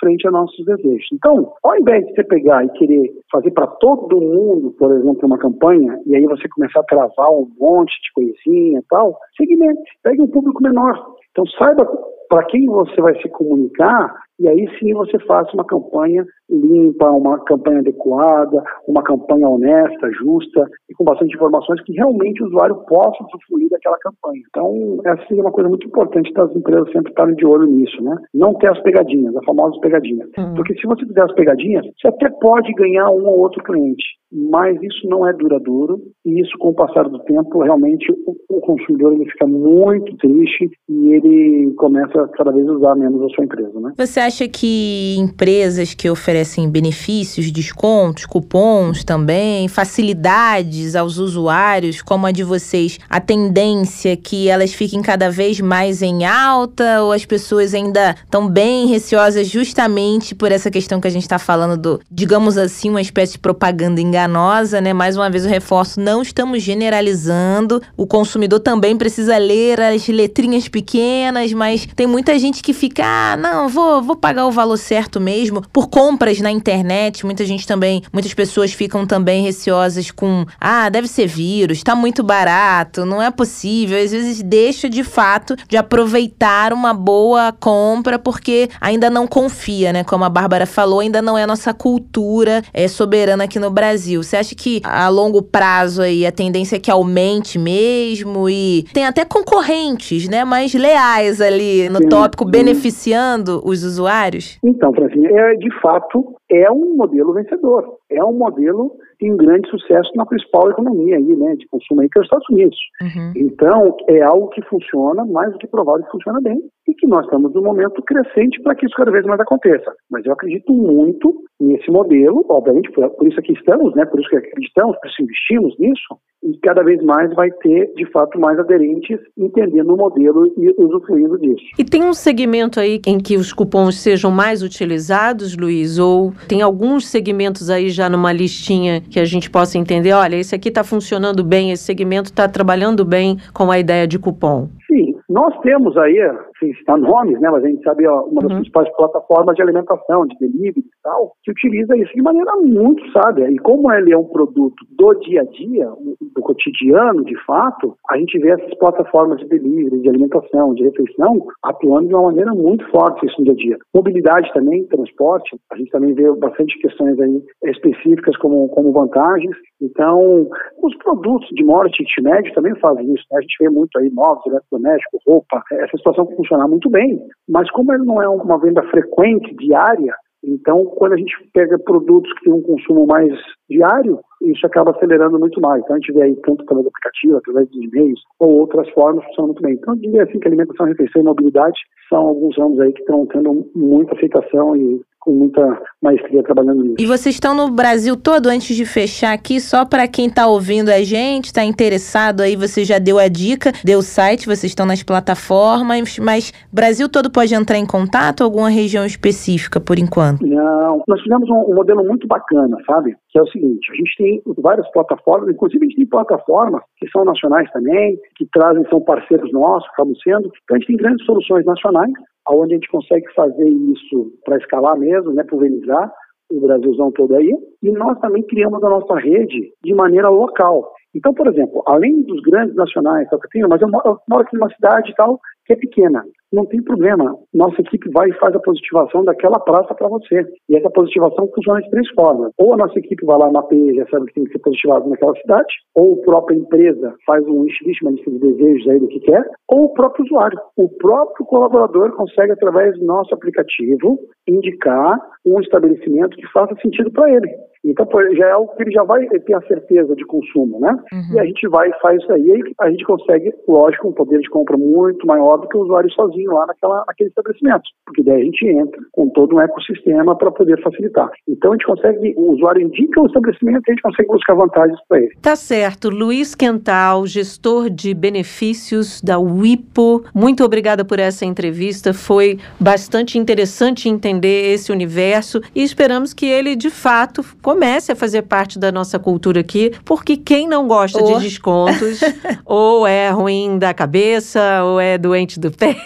[0.00, 1.06] frente a nossos desejos.
[1.12, 5.38] Então, ao invés de você pegar e querer fazer para todo mundo, por exemplo, uma
[5.38, 10.20] campanha, e aí você começar a travar um monte de coisinha e tal, segmente, pegue
[10.20, 10.94] um público menor.
[11.30, 11.88] Então, saiba
[12.32, 17.38] para quem você vai se comunicar E aí sim você faz uma campanha limpa, uma
[17.44, 23.22] campanha adequada, uma campanha honesta, justa e com bastante informações que realmente o usuário possa
[23.22, 24.42] usufruir daquela campanha.
[24.48, 28.16] Então, essa seria uma coisa muito importante das empresas sempre estarem de olho nisso, né?
[28.34, 30.28] Não ter as pegadinhas, as famosas pegadinhas.
[30.38, 30.54] Uhum.
[30.54, 34.76] Porque se você fizer as pegadinhas, você até pode ganhar um ou outro cliente, mas
[34.82, 39.12] isso não é duradouro e isso, com o passar do tempo, realmente o, o consumidor
[39.12, 43.78] ele fica muito triste e ele começa a cada vez usar menos a sua empresa,
[43.80, 43.92] né?
[43.96, 52.32] Você acha que empresas que oferecem benefícios, descontos, cupons também, facilidades aos usuários, como a
[52.32, 57.74] de vocês, a tendência que elas fiquem cada vez mais em alta ou as pessoas
[57.74, 62.56] ainda estão bem receosas justamente por essa questão que a gente está falando do, digamos
[62.56, 64.92] assim, uma espécie de propaganda enganosa, né?
[64.92, 67.82] Mais uma vez eu reforço, não estamos generalizando.
[67.96, 73.36] O consumidor também precisa ler as letrinhas pequenas, mas tem muita gente que fica, ah,
[73.36, 77.26] não, vou, vou pagar o valor certo mesmo por compras na internet.
[77.26, 82.22] Muita gente também, muitas pessoas ficam também receosas com, ah, deve ser vírus, tá muito
[82.22, 84.02] barato, não é possível.
[84.02, 90.04] Às vezes deixa de fato de aproveitar uma boa compra porque ainda não confia, né?
[90.04, 94.11] Como a Bárbara falou, ainda não é nossa cultura é, soberana aqui no Brasil.
[94.16, 99.06] Você acha que a longo prazo aí a tendência é que aumente mesmo e tem
[99.06, 100.44] até concorrentes, né?
[100.44, 102.50] Mais leais ali no sim, tópico, sim.
[102.50, 104.58] beneficiando os usuários?
[104.64, 107.98] Então, Francine, é, de fato, é um modelo vencedor.
[108.10, 108.92] É um modelo
[109.22, 112.48] tem grande sucesso na principal economia aí, né, de consumo aí, que é os Estados
[112.50, 112.76] Unidos.
[113.00, 113.32] Uhum.
[113.36, 117.24] Então, é algo que funciona, mais do que provável que funciona bem, e que nós
[117.24, 119.94] estamos num momento crescente para que isso cada vez mais aconteça.
[120.10, 124.28] Mas eu acredito muito nesse modelo, obviamente, por, por isso aqui estamos, né, por isso
[124.28, 128.58] que acreditamos, por isso investimos nisso, e cada vez mais vai ter, de fato, mais
[128.58, 131.62] aderentes entendendo o modelo e usufruindo disso.
[131.78, 136.00] E tem um segmento aí em que os cupons sejam mais utilizados, Luiz?
[136.00, 140.54] Ou tem alguns segmentos aí já numa listinha que a gente possa entender, olha, esse
[140.54, 144.68] aqui está funcionando bem, esse segmento está trabalhando bem com a ideia de cupom?
[144.86, 146.18] Sim, nós temos aí,
[146.62, 148.56] sem citar nomes, né, mas a gente sabe ó, uma das uhum.
[148.58, 153.50] principais plataformas de alimentação, de delivery e tal, que utiliza isso de maneira muito sábia.
[153.50, 155.88] E como ele é um produto do dia a dia,
[156.34, 161.46] do cotidiano, de fato, a gente vê essas plataformas de delivery, de alimentação, de refeição,
[161.64, 163.78] atuando de uma maneira muito forte isso no dia a dia.
[163.94, 169.56] Mobilidade também, transporte, a gente também vê bastante questões aí específicas como, como vantagens.
[169.80, 170.48] Então,
[170.82, 173.24] os produtos de maior ticket médio também fazem isso.
[173.30, 173.38] Né?
[173.38, 177.92] A gente vê muito aí móveis, eletrodomésticos, roupa, essa situação funcionar muito bem, mas como
[177.92, 182.52] ele não é uma venda frequente, diária, então quando a gente pega produtos que têm
[182.52, 183.32] um consumo mais
[183.70, 185.82] diário, isso acaba acelerando muito mais.
[185.82, 189.24] Então a gente vê aí tanto através do aplicativo, através dos e-mails ou outras formas
[189.26, 189.74] funcionando muito bem.
[189.74, 193.24] Então eu diria assim que alimentação, refeição e mobilidade são alguns ramos aí que estão
[193.26, 196.96] tendo muita aceitação e com muita maestria trabalhando nisso.
[196.98, 200.88] E vocês estão no Brasil todo, antes de fechar aqui, só para quem está ouvindo
[200.88, 204.84] a gente, está interessado aí, você já deu a dica, deu o site, vocês estão
[204.84, 210.44] nas plataformas, mas Brasil todo pode entrar em contato ou alguma região específica por enquanto?
[210.44, 213.14] Não, nós fizemos um, um modelo muito bacana, sabe?
[213.30, 217.08] Que é o seguinte, a gente tem várias plataformas, inclusive a gente tem plataformas que
[217.10, 221.24] são nacionais também, que trazem, são parceiros nossos, acabam sendo, então a gente tem grandes
[221.24, 222.12] soluções nacionais,
[222.48, 226.12] onde a gente consegue fazer isso para escalar mesmo, né, pulverizar
[226.50, 230.92] o Brasilzão todo aí, e nós também criamos a nossa rede de maneira local.
[231.14, 233.28] Então, por exemplo, além dos grandes nacionais,
[233.68, 236.24] mas eu moro, eu moro aqui numa cidade e tal, que é pequena.
[236.52, 237.34] Não tem problema.
[237.54, 240.44] Nossa equipe vai e faz a positivação daquela praça para você.
[240.68, 242.52] E essa positivação funciona de três formas.
[242.58, 245.34] Ou a nossa equipe vai lá, mapeia, já sabe que tem que ser positivado naquela
[245.36, 249.20] cidade, ou a própria empresa faz um wish uma lista de desejos aí do que
[249.20, 250.58] quer, ou o próprio usuário.
[250.76, 257.30] O próprio colaborador consegue, através do nosso aplicativo, indicar um estabelecimento que faça sentido para
[257.30, 257.48] ele.
[257.84, 260.92] Então, já é algo que ele já vai ter a certeza de consumo, né?
[261.12, 261.36] Uhum.
[261.36, 264.40] E a gente vai e faz isso aí, e a gente consegue, lógico, um poder
[264.40, 268.42] de compra muito maior do que o usuário sozinho lá naquela, naquele estabelecimento, porque daí
[268.42, 271.30] a gente entra com todo um ecossistema para poder facilitar.
[271.48, 274.98] Então, a gente consegue, o usuário indica o estabelecimento e a gente consegue buscar vantagens
[275.08, 275.32] para ele.
[275.40, 276.08] Tá certo.
[276.08, 282.14] Luiz Quental, gestor de benefícios da WIPO, muito obrigada por essa entrevista.
[282.14, 287.42] Foi bastante interessante entender esse universo e esperamos que ele, de fato,
[287.72, 291.34] comece a fazer parte da nossa cultura aqui, porque quem não gosta Oh.
[291.38, 292.20] de descontos,
[292.66, 295.96] ou é ruim da cabeça, ou é doente do pé,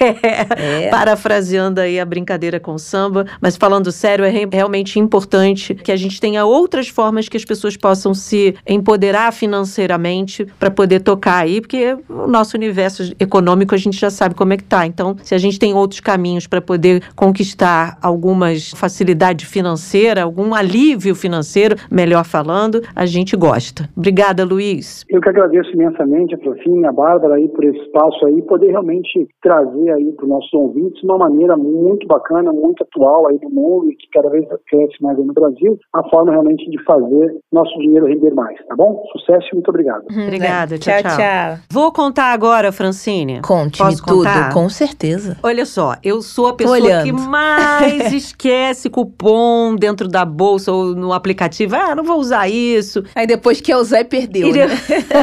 [0.56, 0.88] É.
[0.88, 3.26] parafraseando aí a brincadeira com o samba.
[3.40, 7.44] Mas falando sério, é re- realmente importante que a gente tenha outras formas que as
[7.44, 13.78] pessoas possam se empoderar financeiramente para poder tocar aí, porque o nosso universo econômico a
[13.78, 14.86] gente já sabe como é que tá.
[14.86, 21.14] Então, se a gente tem outros caminhos para poder conquistar algumas facilidade financeira, algum alívio
[21.14, 21.55] financeiro,
[21.90, 23.88] melhor falando, a gente gosta.
[23.96, 25.04] Obrigada, Luiz.
[25.08, 29.26] Eu que agradeço imensamente a Francine, a Bárbara aí por esse espaço aí, poder realmente
[29.42, 33.90] trazer aí para os nossos ouvintes uma maneira muito bacana, muito atual aí do mundo
[33.90, 37.76] e que cada vez cresce mais aí no Brasil, a forma realmente de fazer nosso
[37.78, 39.02] dinheiro render mais, tá bom?
[39.12, 40.04] Sucesso e muito obrigado.
[40.10, 41.18] Obrigada, tchau, Hum, tchau, tchau.
[41.18, 41.58] tchau.
[41.70, 43.40] Vou contar agora, Francine.
[43.42, 44.52] Conte-me Posso tudo, contar?
[44.52, 45.36] com certeza.
[45.42, 51.12] Olha só, eu sou a pessoa que mais esquece cupom dentro da bolsa ou no
[51.12, 51.45] aplicativo.
[51.74, 53.04] Ah, não vou usar isso.
[53.14, 54.66] Aí depois quer usar e perdeu, né?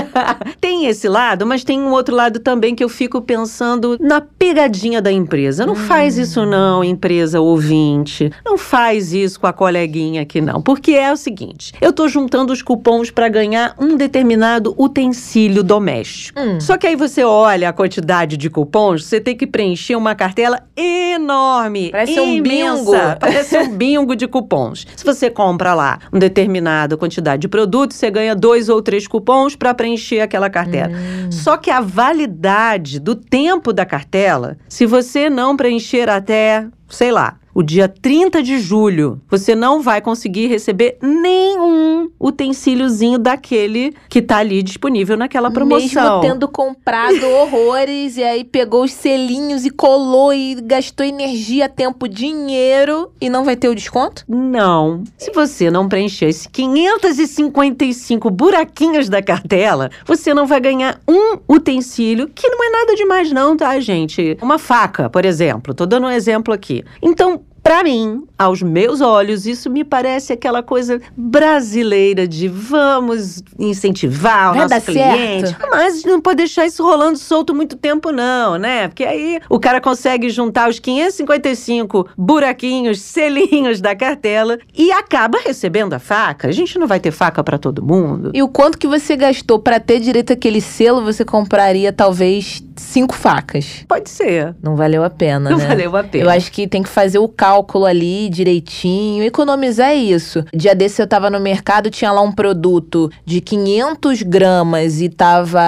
[0.59, 5.01] tem esse lado, mas tem um outro lado também que eu fico pensando na pegadinha
[5.01, 5.65] da empresa.
[5.65, 8.31] Não faz isso não, empresa ouvinte.
[8.45, 12.53] Não faz isso com a coleguinha aqui não, porque é o seguinte, eu tô juntando
[12.53, 16.39] os cupons para ganhar um determinado utensílio doméstico.
[16.39, 16.59] Hum.
[16.59, 20.61] Só que aí você olha a quantidade de cupons, você tem que preencher uma cartela
[20.75, 21.91] enorme.
[21.91, 22.83] Parece um imensa.
[22.83, 23.19] bingo.
[23.19, 24.85] Parece um bingo de cupons.
[24.95, 29.55] Se você compra lá uma determinada quantidade de produtos, você ganha dois ou três cupons
[29.55, 30.93] para preencher aquela cartela.
[30.93, 31.31] Hum.
[31.31, 37.39] Só que a validade do tempo da cartela, se você não preencher até, sei lá,
[37.53, 44.37] o dia 30 de julho, você não vai conseguir receber nenhum utensíliozinho daquele que tá
[44.37, 46.19] ali disponível naquela promoção.
[46.19, 52.07] Mesmo tendo comprado horrores e aí pegou os selinhos e colou e gastou energia, tempo,
[52.07, 54.23] dinheiro e não vai ter o desconto?
[54.27, 55.03] Não.
[55.17, 62.29] Se você não preencher esses 555 buraquinhos da cartela, você não vai ganhar um utensílio,
[62.33, 64.37] que não é nada demais não, tá, gente?
[64.41, 65.73] Uma faca, por exemplo.
[65.73, 66.83] Tô dando um exemplo aqui.
[67.01, 74.51] Então, Pra mim, aos meus olhos, isso me parece aquela coisa brasileira de vamos incentivar
[74.51, 75.47] o Vai nosso cliente.
[75.47, 75.67] certo.
[75.71, 78.89] Mas não pode deixar isso rolando solto muito tempo, não, né?
[78.89, 85.93] Porque aí o cara consegue juntar os 555 buraquinhos, selinhos da cartela e acaba recebendo
[85.93, 86.49] a faca.
[86.49, 88.31] A gente não vai ter faca pra todo mundo.
[88.33, 93.15] E o quanto que você gastou pra ter direito àquele selo, você compraria talvez cinco
[93.15, 93.85] facas.
[93.87, 94.53] Pode ser.
[94.61, 95.65] Não valeu a pena, Não né?
[95.67, 96.25] valeu a pena.
[96.25, 97.52] Eu acho que tem que fazer o cálculo
[97.85, 100.43] ali direitinho, economizar é isso.
[100.53, 105.61] Dia desse eu tava no mercado, tinha lá um produto de 500 gramas e tava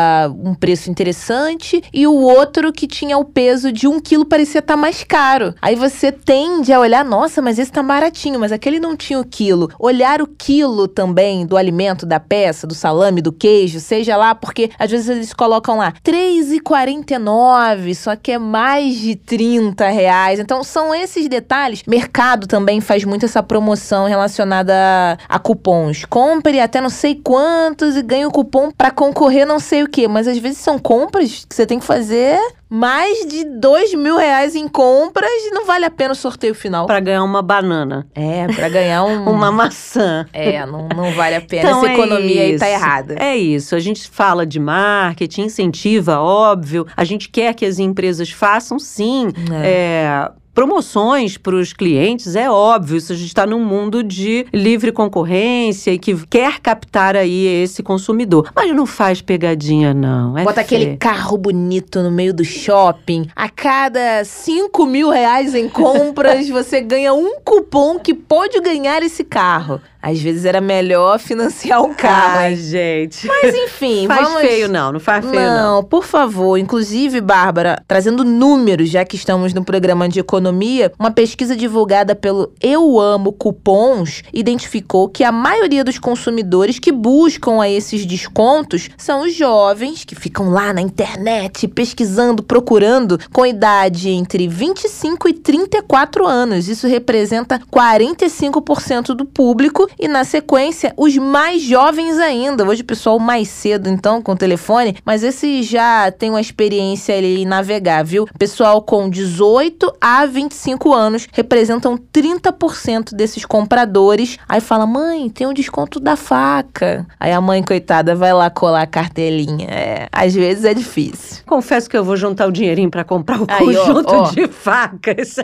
[0.43, 4.77] um preço interessante, e o outro que tinha o peso de um quilo parecia estar
[4.77, 5.53] mais caro.
[5.61, 9.25] Aí você tende a olhar, nossa, mas esse tá baratinho, mas aquele não tinha o
[9.25, 9.69] quilo.
[9.79, 14.71] Olhar o quilo também do alimento, da peça, do salame, do queijo, seja lá, porque
[14.79, 20.39] às vezes eles colocam lá 3,49, só que é mais de 30 reais.
[20.39, 21.74] Então são esses detalhes.
[21.87, 26.05] Mercado também faz muito essa promoção relacionada a, a cupons.
[26.05, 30.07] Compre até não sei quantos e ganhe o cupom pra concorrer não sei o que.
[30.07, 34.55] Mas às vezes são compras que você tem que fazer mais de dois mil reais
[34.55, 36.85] em compras e não vale a pena o sorteio final.
[36.87, 39.29] Pra ganhar uma banana, É, pra ganhar um...
[39.29, 40.25] uma maçã.
[40.33, 41.69] É, não, não vale a pena.
[41.69, 42.75] Então Essa é economia aí tá isso.
[42.75, 43.15] errada.
[43.19, 43.75] É isso.
[43.75, 46.85] A gente fala de marketing, incentiva, óbvio.
[46.97, 49.27] A gente quer que as empresas façam, sim.
[49.63, 52.95] é, promoções para os clientes, é óbvio.
[52.95, 57.83] Isso a gente está num mundo de livre concorrência e que quer captar aí esse
[57.83, 58.49] consumidor.
[58.55, 60.37] Mas não faz pegadinha, não.
[60.37, 60.97] É Bota aquele feio.
[60.97, 63.27] carro bonito no meio do shopping.
[63.35, 69.25] A cada 5 mil reais em compras, você ganha um cupom que pode ganhar esse
[69.25, 69.81] carro.
[70.05, 72.37] Às vezes era melhor financiar um carro.
[72.37, 73.25] Ai, gente.
[73.25, 74.41] Mas enfim, faz vamos...
[74.41, 74.91] feio, não.
[74.91, 75.77] Não faz feio, não.
[75.77, 76.59] Não, por favor.
[76.59, 82.53] Inclusive, Bárbara, trazendo números, já que estamos no programa de economia, uma pesquisa divulgada pelo
[82.61, 89.23] Eu Amo Cupons identificou que a maioria dos consumidores que buscam a esses descontos são
[89.23, 96.27] os jovens que ficam lá na internet pesquisando, procurando, com idade entre 25 e 34
[96.27, 96.67] anos.
[96.67, 102.65] Isso representa 45% do público e, na sequência, os mais jovens ainda.
[102.65, 107.15] Hoje o pessoal mais cedo, então, com o telefone, mas esse já tem uma experiência
[107.15, 108.27] ali em navegar, viu?
[108.37, 114.37] Pessoal com 18 a 25 anos representam 30% desses compradores.
[114.47, 117.05] Aí fala, mãe, tem um desconto da faca.
[117.19, 119.67] Aí a mãe, coitada, vai lá colar a cartelinha.
[119.69, 121.43] É, às vezes é difícil.
[121.45, 124.29] Confesso que eu vou juntar o dinheirinho para comprar o Aí, ó, conjunto ó.
[124.31, 125.35] de facas.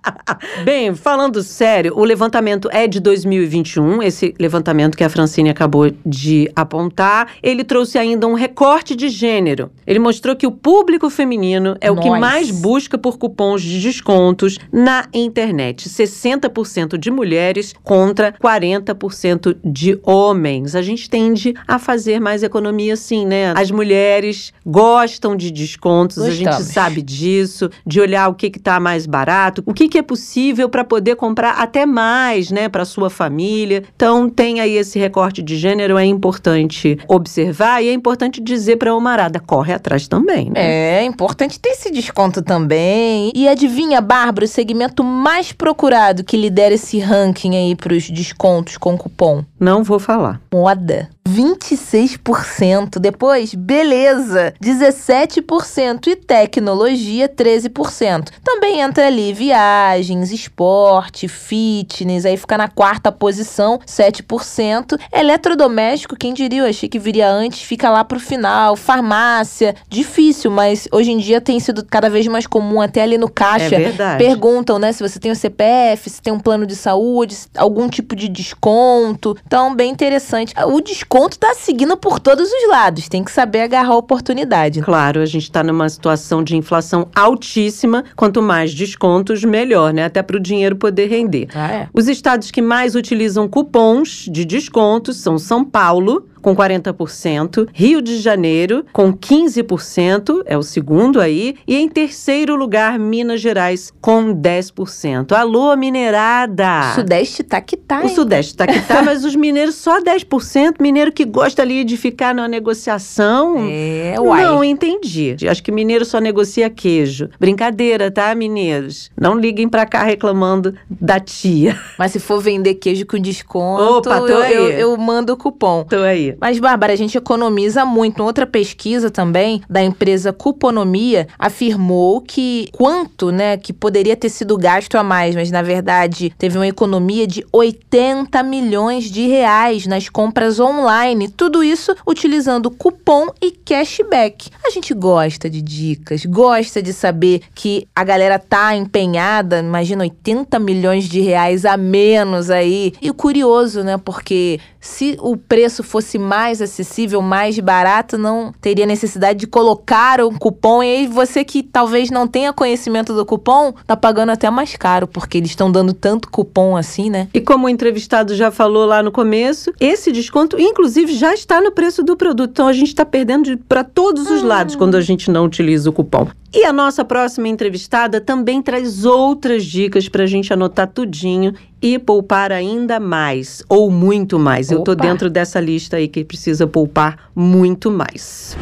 [0.64, 5.90] Bem, falando sério, o levantamento é de 2021, 2021, esse levantamento que a Francine acabou
[6.04, 7.28] de apontar.
[7.42, 9.70] Ele trouxe ainda um recorte de gênero.
[9.86, 14.58] Ele mostrou que o público feminino é o que mais busca por cupons de descontos
[14.72, 15.88] na internet.
[15.88, 20.74] 60% de mulheres contra 40% de homens.
[20.74, 23.52] A gente tende a fazer mais economia sim, né?
[23.56, 26.48] As mulheres gostam de descontos, Gostamos.
[26.48, 30.02] a gente sabe disso, de olhar o que está mais barato, o que, que é
[30.02, 33.65] possível para poder comprar até mais, né, para sua família.
[33.74, 38.90] Então, tem aí esse recorte de gênero, é importante observar e é importante dizer para
[38.90, 41.00] a Omarada, corre atrás também, né?
[41.00, 43.32] É, importante ter esse desconto também.
[43.34, 48.76] E adivinha, Bárbara, o segmento mais procurado que lidera esse ranking aí para os descontos
[48.76, 49.44] com cupom?
[49.58, 50.40] Não vou falar.
[50.52, 51.08] Moda.
[51.36, 52.98] 26%.
[52.98, 58.30] Depois, beleza, 17% e tecnologia, 13%.
[58.42, 64.98] Também entra ali viagens, esporte, fitness, aí fica na quarta posição, 7%.
[65.12, 68.76] Eletrodoméstico, quem diria, eu achei que viria antes, fica lá pro final.
[68.76, 73.28] Farmácia, difícil, mas hoje em dia tem sido cada vez mais comum, até ali no
[73.28, 73.76] caixa.
[73.76, 74.24] É verdade.
[74.24, 78.16] Perguntam, né, se você tem o CPF, se tem um plano de saúde, algum tipo
[78.16, 79.36] de desconto.
[79.46, 80.54] Então, bem interessante.
[80.66, 83.08] O desconto desconto tá seguindo por todos os lados.
[83.08, 84.80] Tem que saber agarrar a oportunidade.
[84.80, 88.04] Claro, a gente está numa situação de inflação altíssima.
[88.14, 90.04] Quanto mais descontos, melhor, né?
[90.04, 91.48] Até para o dinheiro poder render.
[91.54, 91.88] Ah, é.
[91.92, 98.18] Os estados que mais utilizam cupons de descontos são São Paulo, com 40%, Rio de
[98.18, 105.32] Janeiro com 15%, é o segundo aí, e em terceiro lugar Minas Gerais com 10%.
[105.32, 106.92] Alô, minerada!
[106.92, 108.06] O Sudeste tá que tá, hein?
[108.06, 111.96] O Sudeste tá que tá, mas os mineiros só 10%, mineiro que gosta ali de
[111.96, 113.66] ficar na negociação.
[113.68, 114.44] É, uai.
[114.44, 115.36] Não entendi.
[115.48, 117.28] Acho que mineiro só negocia queijo.
[117.38, 119.10] Brincadeira, tá, mineiros?
[119.18, 121.78] Não liguem pra cá reclamando da tia.
[121.98, 124.54] Mas se for vender queijo com desconto, Opa, tô eu, aí.
[124.54, 125.84] eu, eu mando o cupom.
[125.84, 126.35] Tô aí.
[126.40, 128.22] Mas, Bárbara, a gente economiza muito.
[128.22, 134.96] Outra pesquisa também da empresa Cuponomia afirmou que quanto, né, que poderia ter sido gasto
[134.96, 140.60] a mais, mas na verdade teve uma economia de 80 milhões de reais nas compras
[140.60, 141.28] online.
[141.28, 144.50] Tudo isso utilizando cupom e cashback.
[144.64, 150.58] A gente gosta de dicas, gosta de saber que a galera tá empenhada, imagina 80
[150.58, 152.92] milhões de reais a menos aí.
[153.00, 159.40] E curioso, né, porque se o preço fosse mais acessível, mais barato, não teria necessidade
[159.40, 160.82] de colocar um cupom.
[160.82, 165.06] E aí você que talvez não tenha conhecimento do cupom, tá pagando até mais caro,
[165.06, 167.28] porque eles estão dando tanto cupom assim, né?
[167.32, 171.72] E como o entrevistado já falou lá no começo, esse desconto, inclusive, já está no
[171.72, 172.50] preço do produto.
[172.50, 174.46] Então a gente está perdendo para todos os hum.
[174.46, 176.26] lados quando a gente não utiliza o cupom.
[176.54, 181.52] E a nossa próxima entrevistada também traz outras dicas para a gente anotar tudinho
[181.82, 184.70] e poupar ainda mais, ou muito mais.
[184.70, 184.80] Opa.
[184.80, 188.56] Eu tô dentro dessa lista aí que precisa poupar muito mais.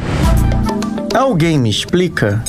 [1.13, 2.43] Alguém me explica?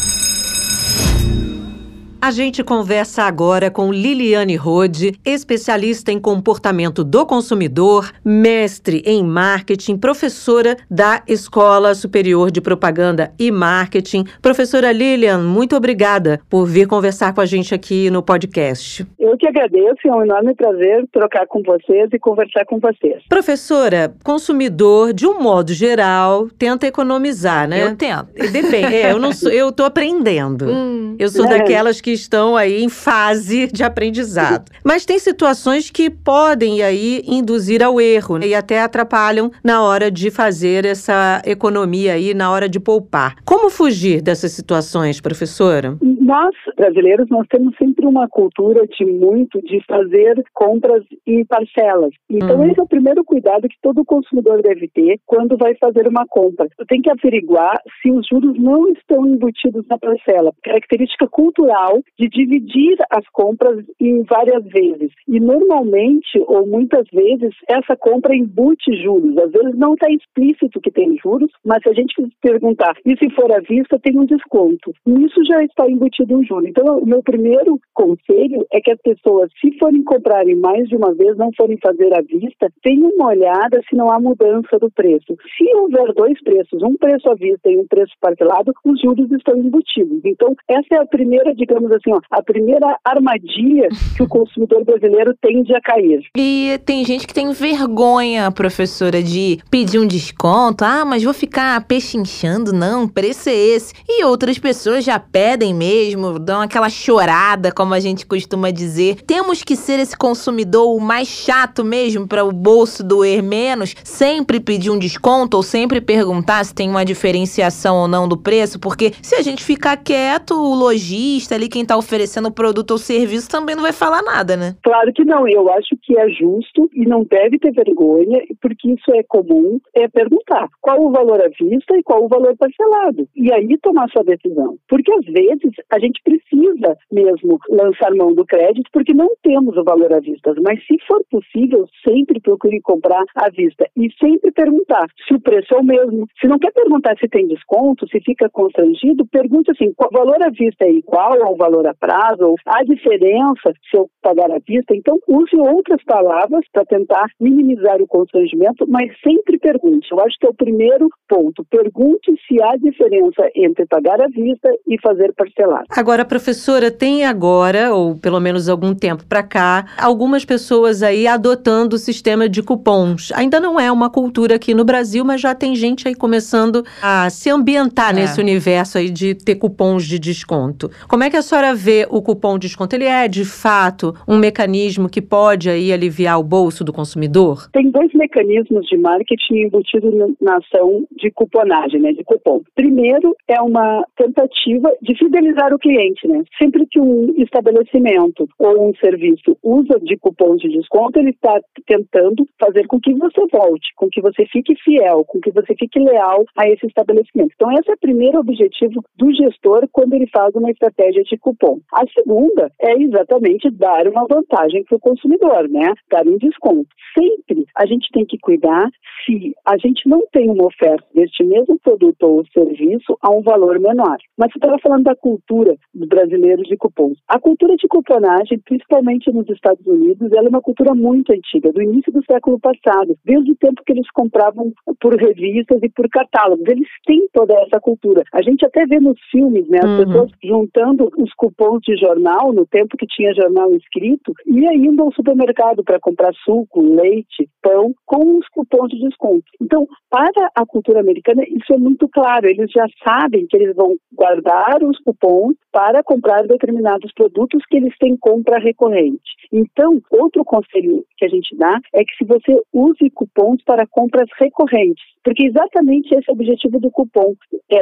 [2.21, 9.99] A gente conversa agora com Liliane Rode, especialista em comportamento do consumidor, mestre em marketing,
[9.99, 14.25] professora da Escola Superior de Propaganda e Marketing.
[14.41, 19.07] Professora Lilian, muito obrigada por vir conversar com a gente aqui no podcast.
[19.19, 23.23] Eu que agradeço, é um enorme prazer trocar com vocês e conversar com vocês.
[23.29, 27.85] Professora, consumidor, de um modo geral, tenta economizar, né?
[27.85, 28.33] Eu tento.
[28.51, 28.95] Depende.
[28.95, 30.67] É, eu não sou, eu tô aprendendo.
[30.77, 31.49] Hum, eu sou é.
[31.49, 34.71] daquelas que estão aí em fase de aprendizado.
[34.85, 38.49] Mas tem situações que podem aí induzir ao erro né?
[38.49, 43.37] e até atrapalham na hora de fazer essa economia aí, na hora de poupar.
[43.45, 45.97] Como fugir dessas situações, professora?
[46.27, 52.11] Nós, brasileiros, nós temos sempre uma cultura de muito de fazer compras em parcelas.
[52.29, 52.71] Então, uhum.
[52.71, 56.67] esse é o primeiro cuidado que todo consumidor deve ter quando vai fazer uma compra.
[56.77, 60.53] Tu tem que averiguar se os juros não estão embutidos na parcela.
[60.65, 65.13] Característica cultural de dividir as compras em várias vezes.
[65.29, 69.37] E normalmente, ou muitas vezes, essa compra embute juros.
[69.39, 73.31] Às vezes não está explícito que tem juros, mas se a gente perguntar, e se
[73.31, 74.93] for à vista, tem um desconto.
[75.07, 76.67] Isso já está embutido embutido um juro.
[76.67, 81.15] Então, o meu primeiro conselho é que as pessoas, se forem comprarem mais de uma
[81.15, 85.37] vez, não forem fazer à vista, tenham uma olhada se não há mudança do preço.
[85.57, 89.57] Se houver dois preços, um preço à vista e um preço parcelado, os juros estão
[89.57, 90.21] embutidos.
[90.25, 94.85] Então, essa é a primeira, digamos, digamos assim, ó, a primeira armadilha que o consumidor
[94.85, 96.21] brasileiro tende a cair.
[96.37, 100.85] E tem gente que tem vergonha, professora, de pedir um desconto.
[100.85, 103.95] Ah, mas vou ficar pechinchando, não, preço é esse.
[104.09, 109.23] E outras pessoas já pedem mesmo, dão aquela chorada, como a gente costuma dizer.
[109.27, 114.61] Temos que ser esse consumidor o mais chato mesmo para o bolso doer menos, sempre
[114.61, 119.13] pedir um desconto ou sempre perguntar se tem uma diferenciação ou não do preço, porque
[119.23, 123.51] se a gente ficar quieto, o lojista ali, quem está oferecendo o produto ou serviço,
[123.51, 124.77] também não vai falar nada, né?
[124.83, 125.47] Claro que não.
[125.47, 130.09] Eu acho que é justo e não deve ter vergonha, porque isso é comum, é
[130.09, 133.29] perguntar qual o valor à vista e qual o valor parcelado.
[133.37, 134.79] E aí tomar sua decisão.
[134.89, 139.85] Porque às vezes a gente precisa mesmo lançar mão do crédito porque não temos o
[139.85, 140.55] valor à vista.
[140.65, 145.75] Mas se for possível, sempre procure comprar à vista e sempre perguntar se o preço
[145.75, 146.27] é o mesmo.
[146.41, 150.49] Se não quer perguntar se tem desconto, se fica constrangido, pergunte assim: o valor à
[150.49, 152.45] vista é igual ao valor a prazo?
[152.45, 154.95] Ou há diferença se eu pagar à vista?
[154.95, 160.09] Então, use outras palavras para tentar minimizar o constrangimento, mas sempre pergunte.
[160.11, 161.65] Eu acho que é o primeiro ponto.
[161.71, 165.85] Pergunte se há diferença entre pagar à vista e fazer parcelado.
[165.91, 171.97] Agora, professora, tem agora, ou pelo menos algum tempo para cá, algumas pessoas aí adotando
[171.97, 173.33] o sistema de cupons.
[173.33, 177.29] Ainda não é uma cultura aqui no Brasil, mas já tem gente aí começando a
[177.31, 178.21] se ambientar é.
[178.21, 180.91] nesse universo aí de ter cupons de desconto.
[181.09, 182.95] Como é que a senhora vê o cupom de desconto?
[182.95, 187.71] Ele é, de fato, um mecanismo que pode aí aliviar o bolso do consumidor?
[187.73, 192.61] Tem dois mecanismos de marketing embutidos na ação de cuponagem, né, de cupom.
[192.75, 196.43] Primeiro é uma tentativa de fidelizar o cliente, né?
[196.61, 202.47] Sempre que um estabelecimento ou um serviço usa de cupom de desconto, ele está tentando
[202.61, 206.45] fazer com que você volte, com que você fique fiel, com que você fique leal
[206.57, 207.53] a esse estabelecimento.
[207.55, 211.79] Então, esse é o primeiro objetivo do gestor quando ele faz uma estratégia de cupom.
[211.93, 215.93] A segunda é exatamente dar uma vantagem para o consumidor, né?
[216.11, 216.89] Dar um desconto.
[217.17, 218.91] Sempre a gente tem que cuidar
[219.25, 223.79] se a gente não tem uma oferta deste mesmo produto ou serviço a um valor
[223.79, 224.17] menor.
[224.37, 227.19] Mas você estava falando da cultura dos brasileiros de cupons.
[227.29, 231.83] A cultura de cuponagem, principalmente nos Estados Unidos, ela é uma cultura muito antiga, do
[231.83, 236.67] início do século passado, desde o tempo que eles compravam por revistas e por catálogos.
[236.69, 238.23] Eles têm toda essa cultura.
[238.33, 240.05] A gente até vê nos filmes, né, as uhum.
[240.05, 245.13] pessoas juntando os cupons de jornal, no tempo que tinha jornal escrito, e indo ao
[245.13, 249.45] supermercado para comprar suco, leite, pão, com os cupons de desconto.
[249.61, 252.47] Então, para a cultura americana, isso é muito claro.
[252.49, 257.97] Eles já sabem que eles vão guardar os cupons para comprar determinados produtos que eles
[257.99, 259.21] têm compra recorrente.
[259.53, 264.29] Então, outro conselho que a gente dá é que se você use cupons para compras
[264.39, 267.35] recorrentes, porque exatamente esse é o objetivo do cupom,
[267.71, 267.79] é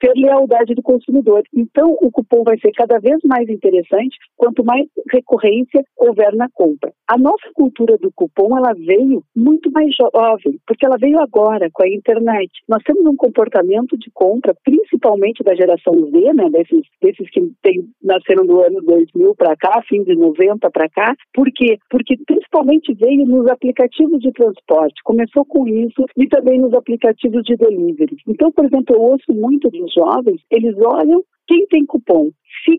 [0.00, 1.42] ter lealdade do consumidor.
[1.54, 6.92] Então, o cupom vai ser cada vez mais interessante quanto mais recorrência houver na compra.
[7.08, 11.84] A nossa cultura do cupom, ela veio muito mais jovem, porque ela veio agora com
[11.84, 12.50] a internet.
[12.68, 17.88] Nós temos um comportamento de compra, principalmente da geração Z, né, desses, desses que tem,
[18.02, 21.14] nasceram do ano 2000 para cá, fim de 90 para cá.
[21.32, 21.78] Por quê?
[21.90, 25.02] Porque principalmente veio nos aplicativos de transporte.
[25.04, 28.16] Começou com isso e também nos aplicativos de delivery.
[28.26, 32.30] Então, por exemplo, eu ouço muito dos jovens, eles olham quem tem cupom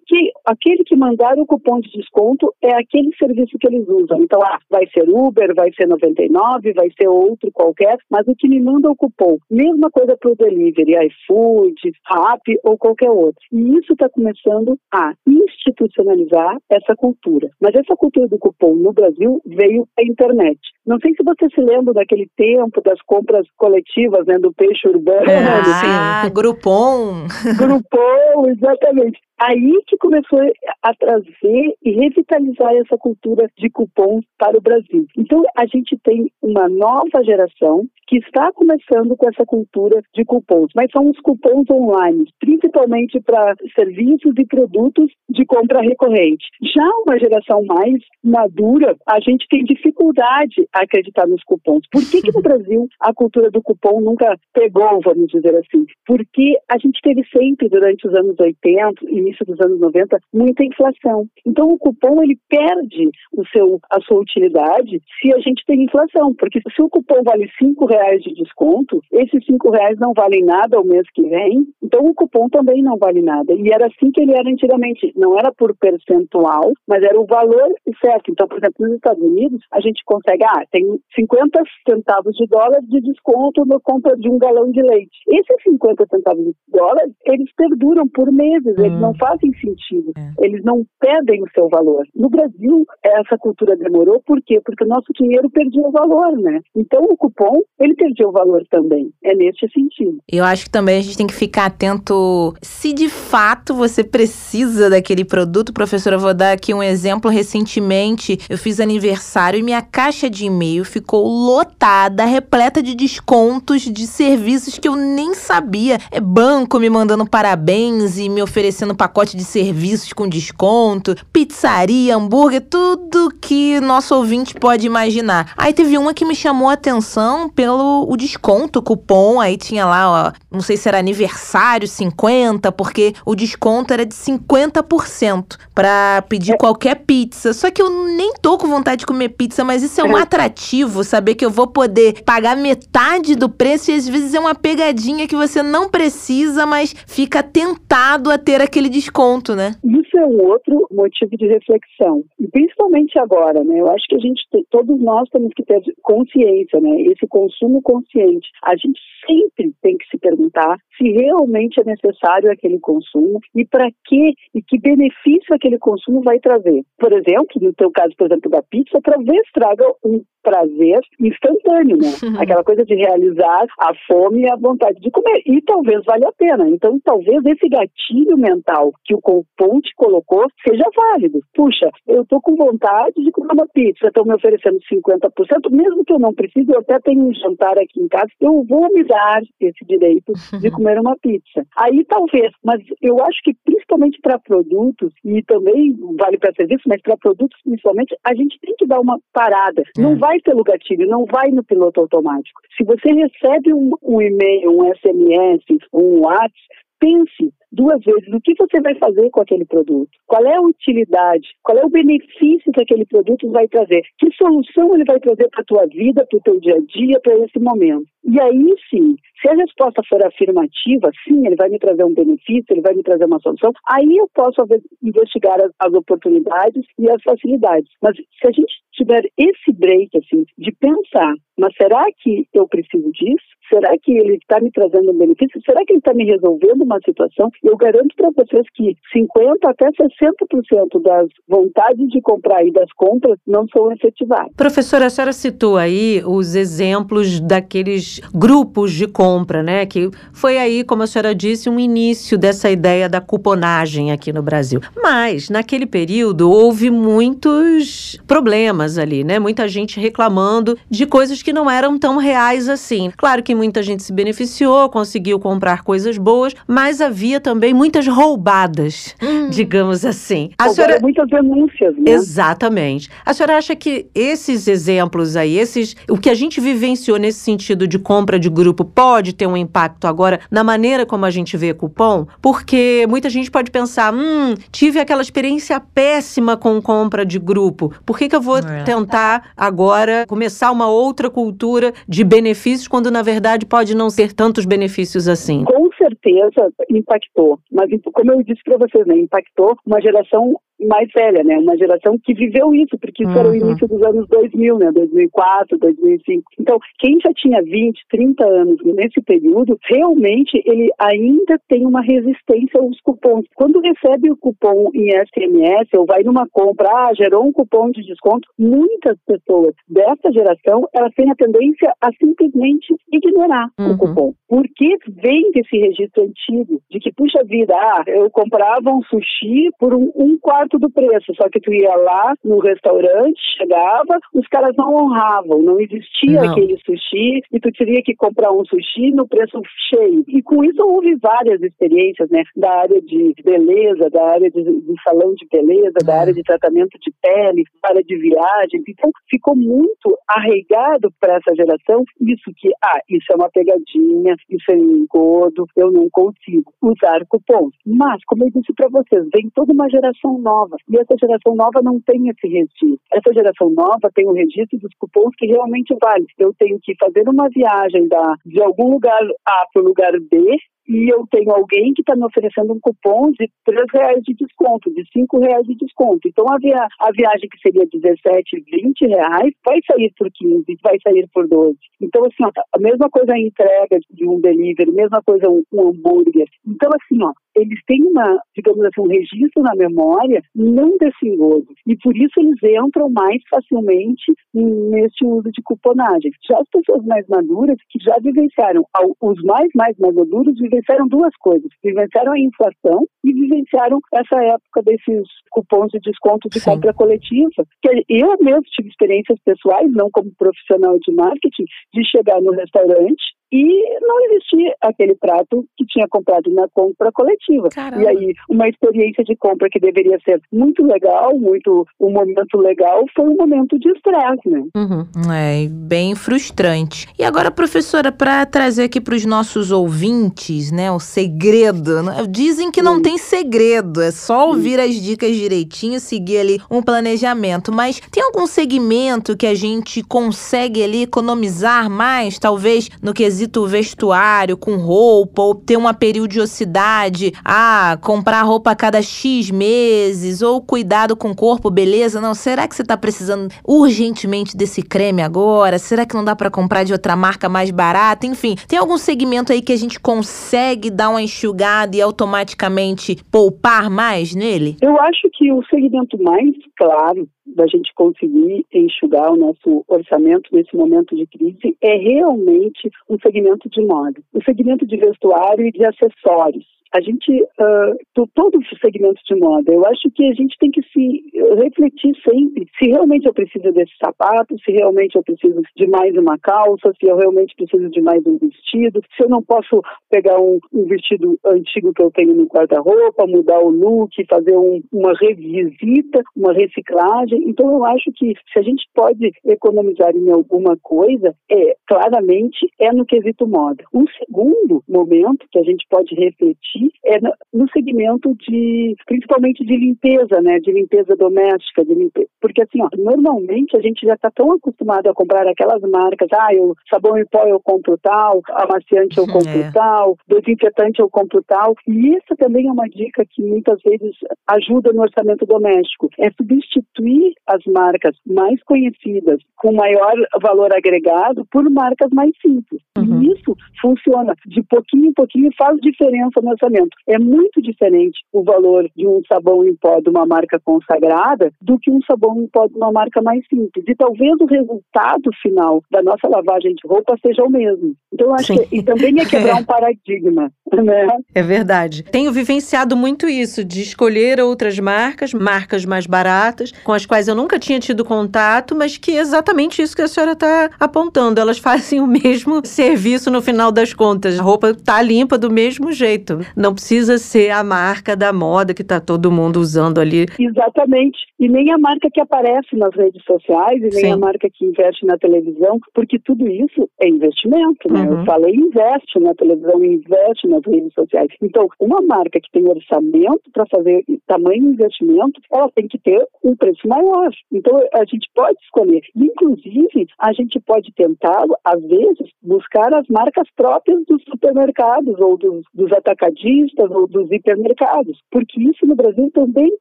[0.06, 4.22] que aquele que mandar o cupom de desconto é aquele serviço que eles usam.
[4.22, 8.48] Então, ah, vai ser Uber, vai ser 99, vai ser outro qualquer, mas o que
[8.48, 9.38] me manda o cupom.
[9.50, 13.42] Mesma coisa para o delivery, iFood, Rappi ou qualquer outro.
[13.52, 17.50] E isso está começando a institucionalizar essa cultura.
[17.62, 20.60] Mas essa cultura do cupom no Brasil veio da internet.
[20.88, 25.26] Não sei se você se lembra daquele tempo das compras coletivas, né, do peixe urbano.
[25.28, 26.34] Ah, sim.
[26.34, 27.28] Groupon.
[27.60, 29.20] Groupon, exatamente.
[29.38, 30.40] Aí que começou
[30.82, 35.06] a trazer e revitalizar essa cultura de cupom para o Brasil.
[35.18, 40.72] Então, a gente tem uma nova geração que está começando com essa cultura de cupons,
[40.74, 46.46] mas são os cupons online, principalmente para serviços e produtos de compra recorrente.
[46.74, 51.82] Já uma geração mais madura, a gente tem dificuldade a acreditar nos cupons.
[51.92, 55.86] Por que, que no Brasil a cultura do cupom nunca pegou, vamos dizer assim?
[56.06, 60.64] Porque a gente teve sempre, durante os anos 80 e início dos anos 90, muita
[60.64, 61.28] inflação.
[61.46, 66.34] Então o cupom ele perde o seu, a sua utilidade se a gente tem inflação,
[66.36, 70.78] porque se o cupom vale cinco reais de desconto, esses cinco reais não valem nada
[70.78, 73.54] ao mês que vem, então o cupom também não vale nada.
[73.54, 77.70] E era assim que ele era antigamente, não era por percentual, mas era o valor
[78.04, 78.32] certo.
[78.32, 80.84] Então, por exemplo, nos Estados Unidos, a gente consegue, ah, tem
[81.16, 85.18] 50 centavos de dólar de desconto na compra de um galão de leite.
[85.28, 90.14] Esses 50 centavos de dólar, eles perduram por meses, eles não fazem sentido.
[90.18, 90.46] É.
[90.46, 92.06] Eles não pedem o seu valor.
[92.16, 94.60] No Brasil, essa cultura demorou, por quê?
[94.64, 96.60] Porque o nosso dinheiro perdia o valor, né?
[96.76, 99.12] Então o cupom, ele perdia o valor também.
[99.24, 100.20] É neste sentido.
[100.28, 104.90] Eu acho que também a gente tem que ficar atento se de fato você precisa
[104.90, 105.74] daquele produto.
[105.74, 107.32] Professora, eu vou dar aqui um exemplo.
[107.32, 114.06] Recentemente, eu fiz aniversário e minha caixa de e-mail ficou lotada, repleta de descontos de
[114.06, 115.98] serviços que eu nem sabia.
[116.12, 122.62] É banco me mandando parabéns e me oferecendo pacote de serviços com desconto, pizzaria, hambúrguer,
[122.62, 125.54] tudo que nosso ouvinte pode imaginar.
[125.58, 130.30] Aí teve uma que me chamou a atenção pelo o desconto, cupom, aí tinha lá,
[130.30, 136.54] ó, não sei se era aniversário 50, porque o desconto era de 50% para pedir
[136.54, 136.58] é.
[136.58, 137.54] qualquer pizza.
[137.54, 141.04] Só que eu nem tô com vontade de comer pizza, mas isso é um atrativo,
[141.04, 145.28] saber que eu vou poder pagar metade do preço e às vezes é uma pegadinha
[145.28, 149.76] que você não precisa, mas fica tentado a ter aquele desconto, né?
[149.84, 152.24] Isso é um outro motivo de reflexão.
[152.40, 153.80] E principalmente agora, né?
[153.80, 157.02] Eu acho que a gente, todos nós temos que ter consciência, né?
[157.02, 158.48] Esse consumo consciente.
[158.64, 163.90] A gente sempre tem que se perguntar se realmente é necessário aquele consumo e para
[164.06, 166.84] que e que benefício aquele consumo vai trazer.
[166.98, 172.08] Por exemplo, no teu caso, por exemplo, da pizza, talvez traga um prazer instantâneo, né?
[172.40, 175.42] Aquela coisa de realizar a fome e a vontade de comer.
[175.46, 176.70] E talvez valha a pena.
[176.70, 181.42] Então, talvez esse gatilho mental que o Componte colocou seja válido.
[181.54, 186.14] Puxa, eu tô com vontade de comer uma pizza, estão me oferecendo 50%, mesmo que
[186.14, 189.42] eu não precise, eu até tenho um jantar aqui em casa, eu vou me dar
[189.60, 191.66] esse direito de comer uma pizza.
[191.78, 197.02] Aí talvez, mas eu acho que principalmente para produtos, e também vale para serviços, mas
[197.02, 199.84] para produtos principalmente, a gente tem que dar uma parada.
[199.98, 202.62] Não vai vai pelo gatilho, não vai no piloto automático.
[202.76, 206.54] Se você recebe um, um e-mail, um SMS, um WhatsApp,
[207.00, 211.48] pense duas vezes o que você vai fazer com aquele produto, qual é a utilidade,
[211.64, 215.62] qual é o benefício que aquele produto vai trazer, que solução ele vai trazer para
[215.62, 218.08] a tua vida, para o teu dia a dia, para esse momento.
[218.24, 222.66] E aí sim, se a resposta for afirmativa, sim, ele vai me trazer um benefício,
[222.70, 224.66] ele vai me trazer uma solução, aí eu posso
[225.04, 227.90] investigar as, as oportunidades e as facilidades.
[228.02, 233.12] Mas se a gente tiver esse break, assim, de pensar, mas será que eu preciso
[233.12, 233.47] disso?
[233.70, 235.62] Será que ele está me trazendo um benefício?
[235.66, 237.50] Será que ele está me resolvendo uma situação?
[237.64, 243.38] Eu garanto para vocês que 50% até 60% das vontades de comprar e das compras
[243.46, 244.52] não são efetivadas.
[244.56, 249.86] Professora, a senhora citou aí os exemplos daqueles grupos de compra, né?
[249.86, 254.42] Que foi aí, como a senhora disse, um início dessa ideia da cuponagem aqui no
[254.42, 254.80] Brasil.
[254.96, 259.40] Mas, naquele período, houve muitos problemas ali, né?
[259.40, 263.12] Muita gente reclamando de coisas que não eram tão reais assim.
[263.18, 269.16] Claro que muita gente se beneficiou, conseguiu comprar coisas boas, mas havia também muitas roubadas,
[269.22, 269.50] hum.
[269.50, 270.52] digamos assim.
[270.58, 271.00] A senhora...
[271.02, 272.12] muitas denúncias, né?
[272.12, 273.10] Exatamente.
[273.26, 277.88] A senhora acha que esses exemplos aí, esses, o que a gente vivenciou nesse sentido
[277.88, 281.74] de compra de grupo pode ter um impacto agora na maneira como a gente vê
[281.74, 282.28] cupom?
[282.42, 287.92] Porque muita gente pode pensar, hum, tive aquela experiência péssima com compra de grupo.
[288.06, 288.84] Por que, que eu vou é.
[288.84, 294.34] tentar agora começar uma outra cultura de benefícios quando na verdade verdade pode não ser
[294.34, 295.64] tantos benefícios assim?
[295.64, 301.44] Com certeza impactou, mas como eu disse para vocês, né, impactou uma geração mais velha,
[301.44, 301.58] né?
[301.58, 303.40] Uma geração que viveu isso, porque isso uhum.
[303.40, 303.58] era o uhum.
[303.58, 304.92] início dos anos 2000, né?
[304.92, 306.44] 2004, 2005.
[306.60, 312.80] Então, quem já tinha 20, 30 anos nesse período, realmente ele ainda tem uma resistência
[312.80, 313.46] aos cupons.
[313.56, 318.04] Quando recebe o cupom em SMS ou vai numa compra, ah, gerou um cupom de
[318.04, 323.94] desconto, muitas pessoas dessa geração, elas têm a tendência a simplesmente ignorar uhum.
[323.94, 324.34] o cupom.
[324.48, 329.94] Porque vem desse registro antigo, de que, puxa vida, ah, eu comprava um sushi por
[329.94, 334.48] um, um quarto quarto do preço, só que tu ia lá no restaurante, chegava, os
[334.48, 336.52] caras não honravam, não existia não.
[336.52, 340.24] aquele sushi e tu teria que comprar um sushi no preço cheio.
[340.28, 344.94] E com isso houve várias experiências, né, da área de beleza, da área de, de
[345.04, 348.84] salão de beleza, da área de tratamento de pele, da área de viagem.
[348.88, 354.72] Então ficou muito arraigado para essa geração isso que, ah, isso é uma pegadinha, isso
[354.72, 357.74] é um engodo, eu não consigo usar cupons.
[357.86, 360.76] Mas, como eu disse para vocês, vem toda uma geração nova nova.
[360.90, 363.00] E essa geração nova não tem esse registro.
[363.14, 366.26] Essa geração nova tem o registro dos cupons que realmente vale.
[366.38, 370.58] Eu tenho que fazer uma viagem da, de algum lugar A para o lugar B
[370.88, 374.94] e eu tenho alguém que está me oferecendo um cupom de três reais de desconto,
[374.94, 376.28] de cinco reais de desconto.
[376.28, 380.98] Então a, via a viagem que seria 17, 20 reais vai sair por 15, vai
[381.04, 381.78] sair por 12.
[382.02, 385.90] Então assim, ó, a mesma coisa a entrega de um delivery, mesma coisa um, um
[385.90, 386.48] hambúrguer.
[386.66, 391.68] Então assim, ó, eles têm uma, digamos assim, um registro na memória não desse engodo.
[391.86, 396.32] E por isso eles entram mais facilmente nesse uso de cuponagem.
[396.48, 398.86] Já as pessoas mais maduras, que já vivenciaram,
[399.22, 400.77] os mais, mais maduros, vivenciaram
[401.10, 401.70] duas coisas.
[401.84, 406.72] Vivenciaram a inflação e vivenciaram essa época desses cupons de desconto de Sim.
[406.72, 407.64] compra coletiva.
[407.82, 413.37] Que eu mesmo tive experiências pessoais, não como profissional de marketing, de chegar no restaurante
[413.52, 417.70] e não existia aquele prato que tinha comprado na compra coletiva.
[417.70, 418.04] Caramba.
[418.04, 423.06] E aí, uma experiência de compra que deveria ser muito legal, muito um momento legal,
[423.16, 424.64] foi um momento de estresse, né?
[424.76, 425.06] Uhum.
[425.32, 427.08] É, bem frustrante.
[427.18, 432.04] E agora, professora, para trazer aqui para os nossos ouvintes, né, o segredo.
[432.04, 432.26] Né?
[432.30, 437.72] Dizem que não tem segredo, é só ouvir as dicas direitinho, seguir ali um planejamento.
[437.72, 443.68] Mas tem algum segmento que a gente consegue ali economizar mais, talvez no quesito quesito
[443.68, 450.60] vestuário, com roupa, ou ter uma periodicidade, ah, comprar roupa a cada X meses, ou
[450.60, 452.20] cuidado com o corpo, beleza?
[452.20, 455.78] Não, será que você está precisando urgentemente desse creme agora?
[455.78, 458.26] Será que não dá para comprar de outra marca mais barata?
[458.26, 463.88] Enfim, tem algum segmento aí que a gente consegue dar uma enxugada e automaticamente poupar
[463.88, 464.78] mais nele?
[464.82, 470.76] Eu acho que o segmento mais claro da gente conseguir enxugar o nosso orçamento nesse
[470.76, 475.86] momento de crise é realmente um segmento de moda, o segmento de vestuário e de
[475.86, 480.72] acessórios a gente, uh, todo o segmento de moda, eu acho que a gente tem
[480.72, 481.24] que se
[481.56, 486.38] refletir sempre se realmente eu preciso desse sapato, se realmente eu preciso de mais uma
[486.38, 490.60] calça, se eu realmente preciso de mais um vestido, se eu não posso pegar um,
[490.74, 496.22] um vestido antigo que eu tenho no guarda-roupa, mudar o look, fazer um, uma revisita,
[496.36, 497.44] uma reciclagem.
[497.48, 502.92] Então eu acho que se a gente pode economizar em alguma coisa, é claramente é
[502.92, 503.84] no quesito moda.
[503.94, 507.20] Um segundo momento que a gente pode refletir é
[507.54, 512.90] no segmento de, principalmente de limpeza, né, de limpeza doméstica, de limpeza, porque assim, ó,
[512.98, 517.26] normalmente a gente já está tão acostumado a comprar aquelas marcas, ah, eu sabão em
[517.26, 519.72] pó eu compro tal, amaciante eu compro é.
[519.72, 524.16] tal, desinfetante eu compro tal, e isso também é uma dica que muitas vezes
[524.48, 531.70] ajuda no orçamento doméstico, é substituir as marcas mais conhecidas com maior valor agregado por
[531.70, 532.82] marcas mais simples.
[532.98, 533.22] Uhum.
[533.22, 536.90] E isso funciona de pouquinho em pouquinho faz diferença no orçamento orçamento.
[537.08, 541.80] É muito diferente o valor de um sabão em pó de uma marca consagrada do
[541.80, 543.86] que um sabão em pó de uma marca mais simples.
[543.88, 547.96] E talvez o resultado final da nossa lavagem de roupa seja o mesmo.
[548.14, 548.66] Então, acho Sim.
[548.66, 550.52] que e também é quebrar um paradigma.
[550.74, 551.08] Né?
[551.34, 552.04] É verdade.
[552.04, 557.36] Tenho vivenciado muito isso, de escolher outras marcas, marcas mais baratas, com as quais eu
[557.36, 561.40] nunca tinha tido contato, mas que é exatamente isso que a senhora está apontando.
[561.40, 564.40] Elas fazem o mesmo serviço no final das contas.
[564.40, 566.40] A roupa está limpa do mesmo jeito.
[566.58, 570.26] Não precisa ser a marca da moda que está todo mundo usando ali.
[570.40, 571.20] Exatamente.
[571.40, 574.12] E nem a marca que aparece nas redes sociais, e nem Sim.
[574.14, 578.02] a marca que investe na televisão, porque tudo isso é investimento, né?
[578.02, 578.22] Uhum.
[578.22, 581.28] Eu falei investe na televisão, investe nas redes sociais.
[581.44, 586.56] Então, uma marca que tem orçamento para fazer tamanho investimento, ela tem que ter um
[586.56, 587.30] preço maior.
[587.52, 589.02] Então, a gente pode escolher.
[589.16, 595.64] Inclusive, a gente pode tentar, às vezes, buscar as marcas próprias dos supermercados ou dos,
[595.72, 596.47] dos atacadistas
[596.80, 599.72] ou dos hipermercados, porque isso no Brasil também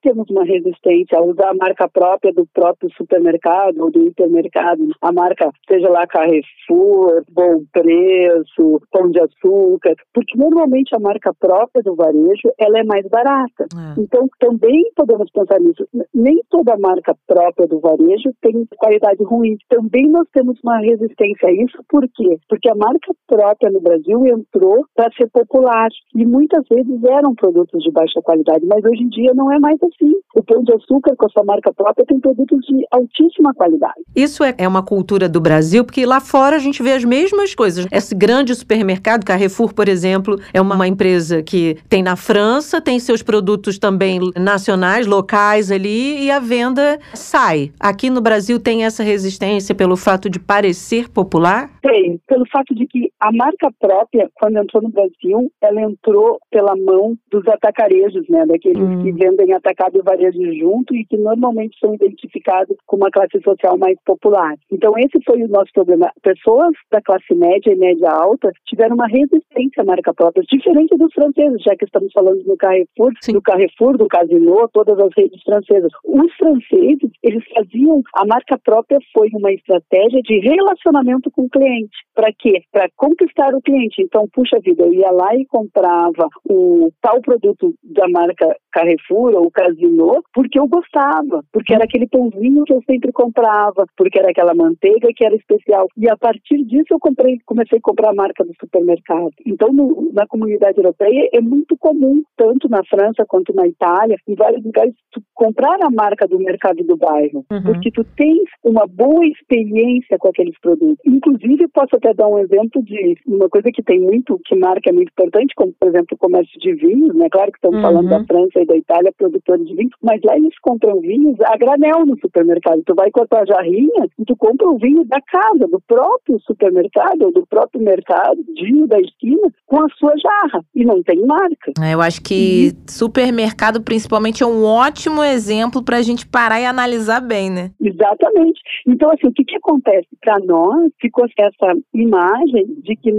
[0.02, 5.12] temos uma resistência a usar a marca própria do próprio supermercado ou do hipermercado, a
[5.12, 11.94] marca, seja lá Carrefour, Bom Preço, Pão de Açúcar, porque normalmente a marca própria do
[11.94, 13.66] varejo ela é mais barata.
[13.74, 14.00] É.
[14.00, 15.86] Então também podemos pensar nisso.
[16.14, 19.56] Nem toda marca própria do varejo tem qualidade ruim.
[19.68, 22.38] Também nós temos uma resistência a isso, por quê?
[22.48, 26.24] Porque a marca própria no Brasil entrou para ser popular e
[26.56, 30.12] muitas vezes eram produtos de baixa qualidade, mas hoje em dia não é mais assim.
[30.34, 33.94] O pão de açúcar, com a sua marca própria, tem produtos de altíssima qualidade.
[34.14, 37.54] Isso é, é uma cultura do Brasil, porque lá fora a gente vê as mesmas
[37.54, 37.86] coisas.
[37.90, 42.98] Esse grande supermercado, Carrefour, por exemplo, é uma, uma empresa que tem na França, tem
[42.98, 47.72] seus produtos também nacionais, locais ali, e a venda sai.
[47.80, 51.70] Aqui no Brasil tem essa resistência pelo fato de parecer popular?
[51.80, 56.74] Tem, pelo fato de que a marca própria, quando entrou no Brasil, ela entrou pela
[56.76, 59.02] mão dos atacarejos, né, daqueles hum.
[59.02, 63.76] que vendem atacado e varejo junto e que normalmente são identificados com uma classe social
[63.78, 64.54] mais popular.
[64.70, 66.10] Então, esse foi o nosso problema.
[66.22, 71.12] Pessoas da classe média e média alta tiveram uma resistência à marca própria, diferente dos
[71.12, 73.32] franceses, já que estamos falando do Carrefour, Sim.
[73.32, 75.90] do Carrefour, do Casino, todas as redes francesas.
[76.04, 81.96] Os franceses, eles faziam, a marca própria foi uma estratégia de relacionamento com o cliente.
[82.14, 82.62] Para quê?
[82.72, 84.02] Para conquistar o cliente.
[84.02, 89.50] Então, puxa vida, eu ia lá e comprava o tal produto da marca Carrefour ou
[89.50, 94.54] Casino porque eu gostava, porque era aquele pãozinho que eu sempre comprava, porque era aquela
[94.54, 95.88] manteiga que era especial.
[95.96, 99.30] E a partir disso eu comprei, comecei a comprar a marca do supermercado.
[99.46, 104.34] Então, no, na comunidade europeia é muito comum, tanto na França quanto na Itália, em
[104.34, 107.62] vários lugares, tu comprar a marca do mercado do bairro, uhum.
[107.62, 110.98] porque tu tens uma boa experiência com aqueles produtos.
[111.06, 114.92] Inclusive, posso até dar um exemplo de uma coisa que tem muito, que marca é
[114.92, 117.28] muito importante, como por exemplo o comércio de vinhos, né?
[117.30, 117.82] Claro que estamos uhum.
[117.82, 121.56] falando da França e da Itália, produtores de vinhos, mas lá eles compram vinhos a
[121.56, 122.82] granel no supermercado.
[122.84, 127.22] Tu vai cortar a jarrinha e tu compra o vinho da casa, do próprio supermercado
[127.22, 131.72] ou do próprio mercadinho da esquina com a sua jarra e não tem marca.
[131.80, 136.66] É, eu acho que supermercado principalmente é um ótimo exemplo para a gente parar e
[136.66, 137.70] analisar bem, né?
[137.80, 138.60] Exatamente.
[138.86, 140.90] Então assim, o que que acontece para nós?
[141.00, 143.10] Ficou essa imagem de que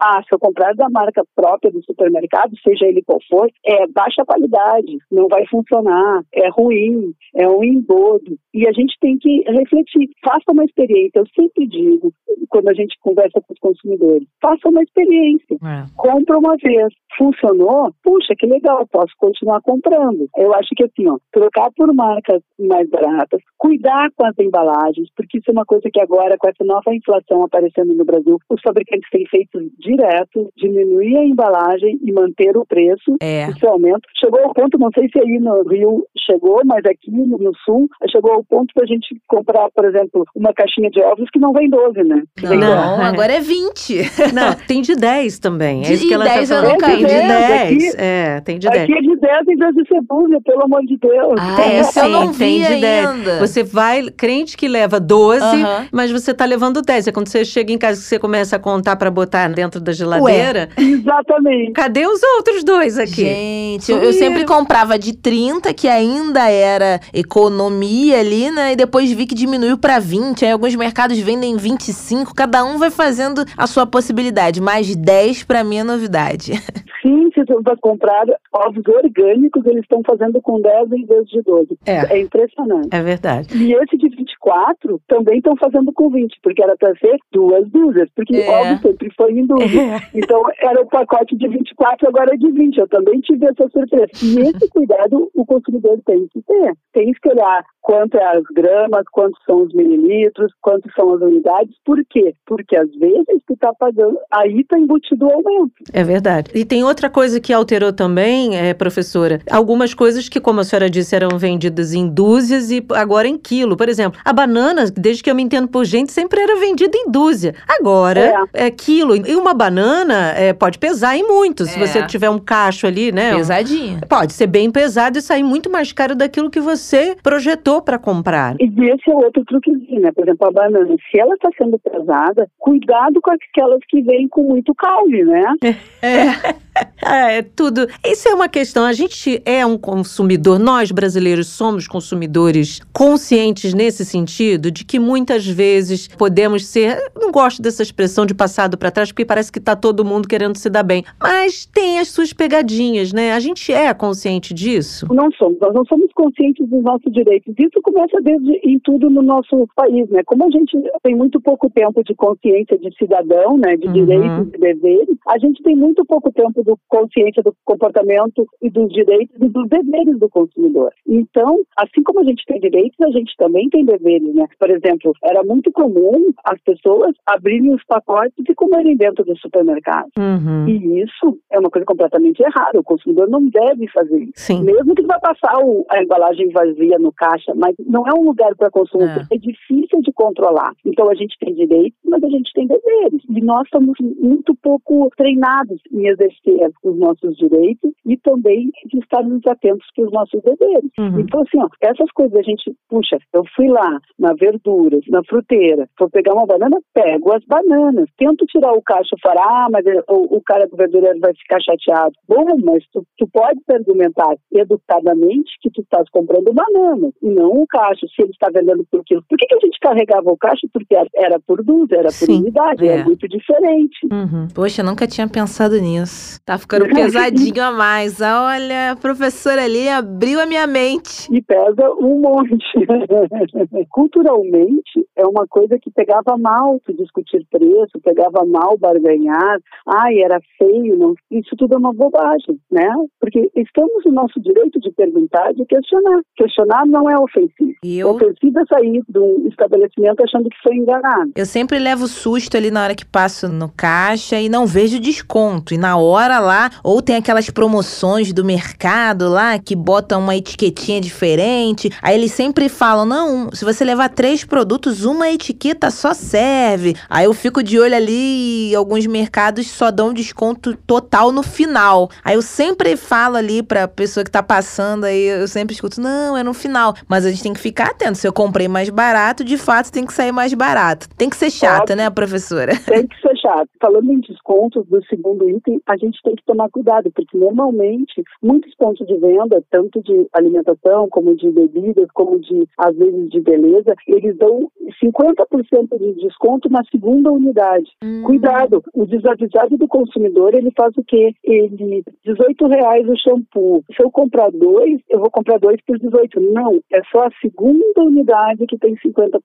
[0.00, 4.24] ah, se eu comprar da marca própria do supermercado, seja ele qual for, é baixa
[4.24, 8.36] qualidade, não vai funcionar, é ruim, é um embodo.
[8.52, 11.18] E a gente tem que refletir, faça uma experiência.
[11.18, 12.12] Eu sempre digo,
[12.48, 15.56] quando a gente conversa com os consumidores, faça uma experiência.
[15.62, 15.84] É.
[15.96, 16.92] Compra uma vez.
[17.16, 17.92] Funcionou?
[18.02, 20.28] Puxa, que legal, posso continuar comprando.
[20.36, 25.38] Eu acho que assim, ó, trocar por marcas mais baratas, cuidar com as embalagens, porque
[25.38, 29.08] isso é uma coisa que agora, com essa nova inflação aparecendo no Brasil, os fabricantes
[29.10, 33.16] têm feito direto, diminuir a embalagem e manter o preço.
[33.20, 33.48] É.
[33.48, 37.52] Esse aumento chegou ao ponto, não sei se aí no Rio chegou, mas aqui no
[37.64, 41.52] Sul chegou ao ponto da gente comprar, por exemplo, uma caixinha de ovos que não
[41.52, 42.22] vem 12, né?
[42.42, 44.32] Não, não agora é 20.
[44.32, 45.84] Não, tem de 10 também.
[45.84, 46.78] É isso que ela 10 tá falando.
[46.78, 47.84] Tem de 10.
[47.84, 48.82] Aqui, é, tem de 10.
[48.82, 51.34] Aqui é de 10 em vez de cebola, pelo amor de Deus.
[51.38, 53.38] Ah, tem, essa eu não tem vi de ainda.
[53.38, 53.40] 10.
[53.40, 55.88] Você vai, crente que leva 12, uh -huh.
[55.92, 57.08] mas você tá levando 10.
[57.08, 59.92] É quando você chega em casa que você começa a contar para botar dentro da
[59.92, 60.68] geladeira.
[60.78, 61.72] Ué, exatamente.
[61.72, 63.24] Cadê os outros dois aqui?
[63.24, 68.72] Gente, eu, eu sempre comprava de 30, que ainda era economia ali, né?
[68.72, 70.44] E depois vi que diminuiu para 20.
[70.44, 72.34] Aí alguns mercados vendem 25.
[72.34, 74.60] Cada um vai fazendo a sua possibilidade.
[74.60, 76.52] Mais 10 para mim é novidade.
[77.02, 81.42] Sim, se você vai comprar ovos orgânicos, eles estão fazendo com 10 em vez de
[81.42, 81.78] 12.
[81.86, 82.88] É, é impressionante.
[82.90, 83.56] É verdade.
[83.56, 88.08] E esse de 24 também estão fazendo com 20, porque era para ser duas dúzias,
[88.14, 88.50] porque é.
[88.50, 89.80] ovos sempre foi em dúzia.
[89.80, 90.04] É.
[90.24, 92.78] Então era o pacote de 24, agora é de 20.
[92.78, 94.08] Eu também tive essa surpresa.
[94.22, 96.72] E esse cuidado o consumidor tem que ter.
[96.92, 101.74] Tem que olhar quanto é as gramas, quantos são os mililitros, quantos são as unidades.
[101.84, 102.34] Por quê?
[102.46, 105.74] Porque às vezes tu tá pagando, aí está embutido o aumento.
[105.92, 106.50] É verdade.
[106.54, 110.90] E tem outra coisa que alterou também, é, professora, algumas coisas que, como a senhora
[110.90, 113.76] disse, eram vendidas em dúzias e agora em quilo.
[113.76, 117.10] Por exemplo, a banana, desde que eu me entendo por gente, sempre era vendida em
[117.10, 117.54] dúzia.
[117.68, 119.14] Agora é, é quilo.
[119.14, 121.66] E uma banana é, pode pesar em muito.
[121.66, 121.86] Se é.
[121.86, 123.34] você tiver um cacho ali, né?
[123.34, 124.00] Pesadinho.
[124.08, 128.56] Pode ser bem pesado e sair muito mais caro daquilo que você projetou para comprar.
[128.58, 130.12] E esse é outro truquezinho, né?
[130.12, 134.42] Por exemplo, a banana, se ela está sendo pesada, cuidado com aquelas que vêm com
[134.42, 135.44] muito caule, né?
[136.02, 136.54] É.
[137.14, 137.86] É, tudo.
[138.04, 138.84] Isso é uma questão.
[138.84, 145.46] A gente é um consumidor, nós brasileiros somos consumidores conscientes nesse sentido, de que muitas
[145.46, 146.98] vezes podemos ser.
[147.16, 150.56] Não gosto dessa expressão de passado para trás, porque parece que está todo mundo querendo
[150.56, 151.04] se dar bem.
[151.20, 153.32] Mas tem as suas pegadinhas, né?
[153.32, 155.06] A gente é consciente disso?
[155.12, 155.58] Não somos.
[155.60, 157.54] Nós não somos conscientes dos nossos direitos.
[157.58, 160.22] Isso começa desde em tudo no nosso país, né?
[160.24, 163.76] Como a gente tem muito pouco tempo de consciência de cidadão, né?
[163.76, 163.92] De uhum.
[163.92, 168.92] direitos e deveres, a gente tem muito pouco tempo do consciência do comportamento e dos
[168.92, 170.92] direitos e dos deveres do consumidor.
[171.06, 174.46] Então, assim como a gente tem direitos, a gente também tem deveres, né?
[174.58, 180.08] Por exemplo, era muito comum as pessoas abrirem os pacotes e comerem dentro do supermercado.
[180.18, 180.68] Uhum.
[180.68, 182.80] E isso é uma coisa completamente errada.
[182.80, 184.32] O consumidor não deve fazer isso.
[184.36, 184.62] Sim.
[184.62, 188.54] Mesmo que vá passar o, a embalagem vazia no caixa, mas não é um lugar
[188.56, 189.26] para consumo, é.
[189.30, 190.72] é difícil de controlar.
[190.84, 193.22] Então a gente tem direitos, mas a gente tem deveres.
[193.28, 199.40] E nós estamos muito pouco treinados em exercer os nossos direitos e também de estarmos
[199.46, 200.90] atentos para os nossos deveres.
[200.98, 201.20] Uhum.
[201.20, 205.88] Então, assim, ó, essas coisas a gente, puxa, eu fui lá na verduras, na fruteira,
[205.98, 210.36] vou pegar uma banana, pego as bananas, tento tirar o cacho fora, ah, mas o,
[210.36, 212.12] o cara do verdureiro vai ficar chateado.
[212.28, 217.66] Bom, mas tu, tu pode argumentar educadamente que tu estás comprando banana e não o
[217.66, 219.24] cacho, se ele está vendendo por quilo.
[219.28, 220.68] Por que, que a gente carregava o cacho?
[220.72, 222.98] Porque era por dúzia, era por Sim, unidade, é.
[222.98, 223.98] é muito diferente.
[224.10, 224.48] Uhum.
[224.54, 226.40] Poxa, eu nunca tinha pensado nisso.
[226.44, 228.20] Tá ficando pesadinho a mais.
[228.20, 231.26] Olha, a professora ali abriu a minha mente.
[231.32, 232.58] E pesa um monte.
[233.90, 239.58] Culturalmente, é uma coisa que pegava mal tu discutir preço, pegava mal barganhar.
[239.86, 240.98] Ai, era feio.
[240.98, 241.14] Não...
[241.30, 242.88] Isso tudo é uma bobagem, né?
[243.18, 246.20] Porque estamos no nosso direito de perguntar, de questionar.
[246.36, 247.72] Questionar não é ofensivo.
[247.82, 248.10] Eu...
[248.10, 251.32] Ofensivo é sair do estabelecimento achando que foi enganado.
[251.34, 255.72] Eu sempre levo susto ali na hora que passo no caixa e não vejo desconto.
[255.72, 261.00] E na hora lá, ou tem aquelas promoções do mercado lá que botam uma etiquetinha
[261.00, 261.90] diferente.
[262.02, 266.96] Aí eles sempre falam: não, se você levar três produtos, uma etiqueta só serve.
[267.08, 272.10] Aí eu fico de olho ali e alguns mercados só dão desconto total no final.
[272.24, 276.36] Aí eu sempre falo ali pra pessoa que tá passando, aí eu sempre escuto: não,
[276.36, 276.94] é no final.
[277.08, 278.18] Mas a gente tem que ficar atento.
[278.18, 281.08] Se eu comprei mais barato, de fato tem que sair mais barato.
[281.16, 282.76] Tem que ser chata, né, professora?
[282.76, 283.68] Tem que ser chato.
[283.80, 288.74] Falando em descontos do segundo item, a gente tem que tomar cuidado, porque normalmente muitos
[288.76, 293.94] pontos de venda, tanto de alimentação, como de bebidas, como de, às vezes, de beleza,
[294.08, 294.70] eles dão
[295.02, 297.90] 50% de desconto na segunda unidade.
[298.02, 298.22] Hum.
[298.24, 301.34] Cuidado, o desavisado do consumidor, ele faz o quê?
[301.42, 303.84] Ele, 18 reais o shampoo.
[303.94, 306.40] Se eu comprar dois, eu vou comprar dois por 18.
[306.40, 309.40] Não, é só a segunda unidade que tem 50%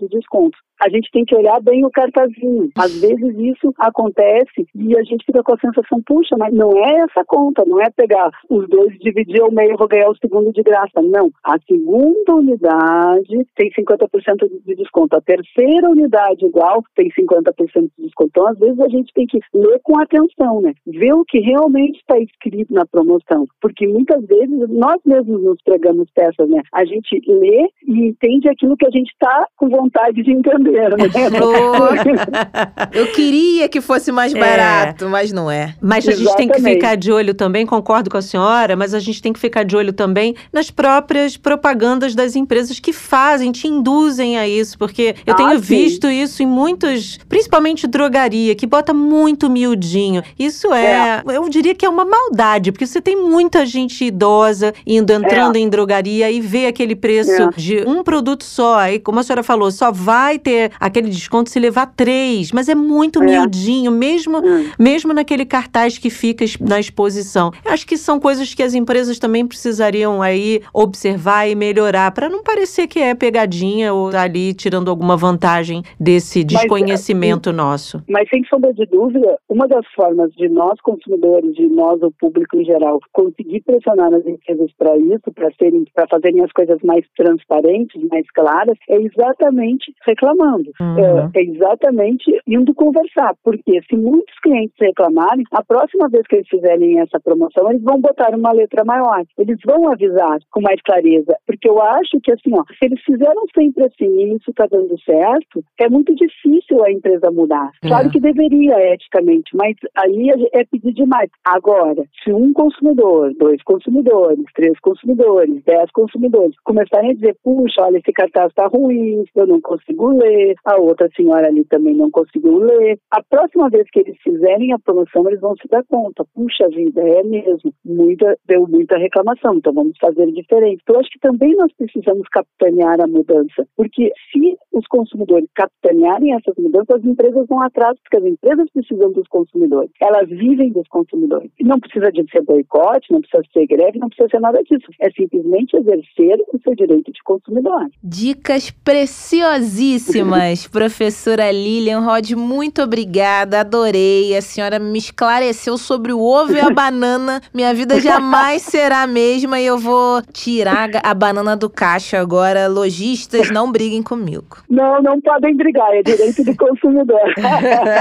[0.00, 0.56] de desconto.
[0.80, 2.70] A gente tem que olhar bem o cartazinho.
[2.76, 7.04] Às vezes isso acontece e a gente fica com a sensação, puxa, mas não é
[7.04, 10.52] essa conta, não é pegar os dois, dividir ao meio, eu vou ganhar o segundo
[10.52, 11.02] de graça.
[11.02, 15.16] Não, a segunda unidade tem 50% de desconto.
[15.16, 18.30] A terceira unidade igual tem 50% de desconto.
[18.30, 20.72] Então, às vezes a gente tem que ler com atenção, né?
[20.86, 23.46] Ver o que realmente está escrito na promoção.
[23.60, 26.62] Porque muitas vezes nós mesmos nos pregamos peças, né?
[26.72, 31.04] A gente lê e entende aquilo que a gente está com vontade de entender, né?
[32.92, 33.31] Eu queria
[33.70, 34.38] que fosse mais é.
[34.38, 35.08] barato, é.
[35.08, 35.74] mas não é.
[35.80, 38.98] Mas a gente tem que ficar de olho também, concordo com a senhora, mas a
[38.98, 43.66] gente tem que ficar de olho também nas próprias propagandas das empresas que fazem, te
[43.66, 45.60] induzem a isso, porque eu ah, tenho sim.
[45.60, 50.22] visto isso em muitos, principalmente drogaria, que bota muito miudinho.
[50.38, 54.74] Isso é, é, eu diria que é uma maldade, porque você tem muita gente idosa
[54.86, 55.60] indo, entrando é.
[55.60, 57.50] em drogaria e vê aquele preço é.
[57.56, 58.78] de um produto só.
[58.78, 62.74] Aí, como a senhora falou, só vai ter aquele desconto se levar três, mas é
[62.74, 63.38] muito é.
[63.38, 64.70] miudinho, mesmo, hum.
[64.78, 67.50] mesmo naquele cartaz que fica na exposição.
[67.64, 72.28] Eu acho que são coisas que as empresas também precisariam aí observar e melhorar, para
[72.28, 78.02] não parecer que é pegadinha ou tá ali tirando alguma vantagem desse desconhecimento mas, nosso.
[78.08, 82.56] Mas sem sombra de dúvida, uma das formas de nós consumidores, de nós o público
[82.56, 87.04] em geral, conseguir pressionar as empresas para isso, para serem, para fazerem as coisas mais
[87.16, 90.70] transparentes, mais claras, é exatamente reclamando.
[90.80, 90.98] Uhum.
[90.98, 93.01] É, é exatamente indo conversar,
[93.42, 98.00] porque se muitos clientes reclamarem, a próxima vez que eles fizerem essa promoção, eles vão
[98.00, 99.22] botar uma letra maior.
[99.38, 103.42] Eles vão avisar com mais clareza, porque eu acho que assim, ó, se eles fizeram
[103.54, 107.70] sempre assim e isso está dando certo, é muito difícil a empresa mudar.
[107.82, 107.88] É.
[107.88, 111.30] Claro que deveria eticamente, mas aí é pedir demais.
[111.44, 117.98] Agora, se um consumidor, dois consumidores, três consumidores, dez consumidores começarem a dizer, puxa, olha,
[117.98, 122.58] esse cartaz está ruim, eu não consigo ler, a outra senhora ali também não conseguiu
[122.58, 122.91] ler.
[123.10, 127.00] A próxima vez que eles fizerem a promoção, eles vão se dar conta, puxa vida,
[127.00, 130.80] é mesmo, muita, deu muita reclamação, então vamos fazer diferente.
[130.82, 136.54] Então, acho que também nós precisamos capitanear a mudança, porque se os consumidores capitanearem essas
[136.56, 141.50] mudanças, as empresas vão atrás, porque as empresas precisam dos consumidores, elas vivem dos consumidores.
[141.58, 144.86] E não precisa de ser boicote, não precisa ser greve, não precisa ser nada disso.
[145.00, 147.88] É simplesmente exercer o seu direito de consumidor.
[148.02, 154.36] Dicas preciosíssimas, professora Lilian Rod, muito obrigada, adorei.
[154.36, 157.40] A senhora me esclareceu sobre o ovo e a banana.
[157.52, 162.68] Minha vida jamais será a mesma e eu vou tirar a banana do caixa agora.
[162.68, 164.58] Lojistas, não briguem comigo.
[164.68, 167.20] Não, não podem brigar, é direito do consumidor.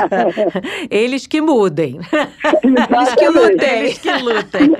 [0.89, 1.99] Eles que mudem.
[2.63, 3.79] Eles que lutem.
[3.79, 4.75] Eles que lutem.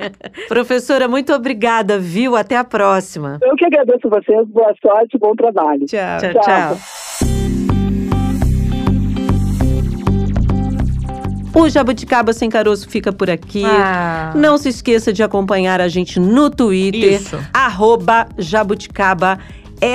[0.48, 2.36] Professora, muito obrigada, viu?
[2.36, 3.38] Até a próxima.
[3.42, 4.48] Eu que agradeço vocês.
[4.48, 5.86] Boa sorte, bom trabalho.
[5.86, 6.18] tchau.
[6.20, 6.32] tchau.
[6.32, 6.42] tchau.
[6.42, 7.11] tchau.
[11.54, 13.64] O Jabuticaba Sem Caroço fica por aqui.
[13.64, 14.32] Ah.
[14.34, 17.20] Não se esqueça de acompanhar a gente no Twitter.
[17.20, 17.38] Isso.
[17.52, 19.38] Arroba Jabuticaba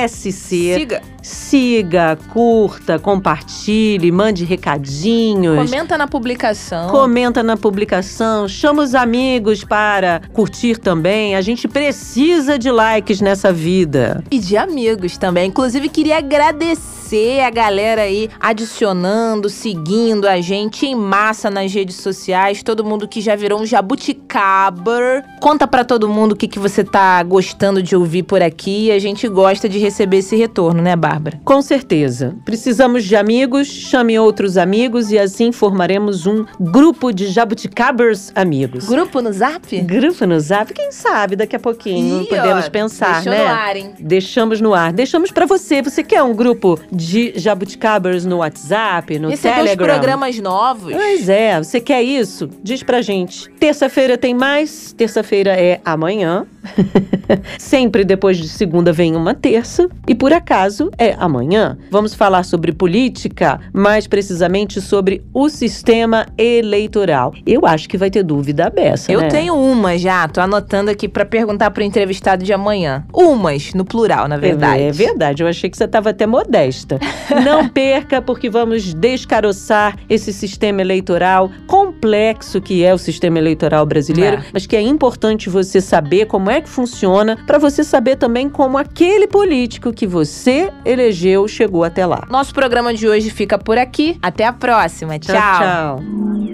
[0.07, 0.75] SC.
[0.75, 1.01] Siga.
[1.27, 5.69] Siga, curta, compartilhe, mande recadinhos.
[5.69, 6.89] Comenta na publicação.
[6.89, 11.35] Comenta na publicação, chama os amigos para curtir também.
[11.35, 14.23] A gente precisa de likes nessa vida.
[14.31, 15.49] E de amigos também.
[15.49, 22.63] Inclusive, queria agradecer a galera aí adicionando, seguindo a gente em massa nas redes sociais.
[22.63, 25.25] Todo mundo que já virou um jabuticaber.
[25.41, 28.91] Conta pra todo mundo o que, que você tá gostando de ouvir por aqui.
[28.91, 31.16] A gente gosta de receber esse retorno, né, Bárbara?
[31.43, 32.35] Com certeza.
[32.45, 38.87] Precisamos de amigos, chame outros amigos e assim formaremos um grupo de jabuticabers amigos.
[38.87, 39.79] Grupo no Zap?
[39.81, 43.43] Grupo no Zap, quem sabe daqui a pouquinho Ih, podemos ó, pensar, deixou né?
[43.43, 43.93] no ar, hein?
[43.99, 44.93] Deixamos no ar.
[44.93, 45.81] Deixamos pra você.
[45.81, 49.87] Você quer um grupo de jabuticabers no WhatsApp, no Receber os Telegram?
[49.95, 50.93] programas novos.
[50.93, 52.49] Pois é, você quer isso?
[52.63, 53.49] Diz pra gente.
[53.59, 54.93] Terça-feira tem mais.
[54.93, 56.45] Terça-feira é amanhã.
[57.57, 59.87] Sempre depois de segunda vem uma terça.
[60.07, 61.77] E por acaso é amanhã.
[61.91, 67.33] Vamos falar sobre política, mais precisamente sobre o sistema eleitoral.
[67.45, 69.11] Eu acho que vai ter dúvida dessa.
[69.11, 69.27] Eu né?
[69.27, 73.05] tenho uma já, tô anotando aqui pra perguntar pro entrevistado de amanhã.
[73.13, 74.83] Umas, no plural, na verdade.
[74.83, 76.99] É verdade, eu achei que você estava até modesta.
[77.43, 84.37] Não perca, porque vamos descaroçar esse sistema eleitoral complexo que é o sistema eleitoral brasileiro,
[84.37, 84.45] É.
[84.53, 88.77] mas que é importante você saber como é que funciona, para você saber também como
[88.77, 92.23] aquele político que você elegeu chegou até lá.
[92.29, 94.17] Nosso programa de hoje fica por aqui.
[94.21, 95.19] Até a próxima.
[95.19, 95.59] Tchau, tchau.
[95.59, 96.47] tchau.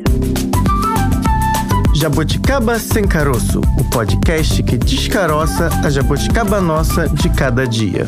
[1.95, 8.05] Jabuticaba Sem Caroço, o podcast que descaroça a jabuticaba nossa de cada dia.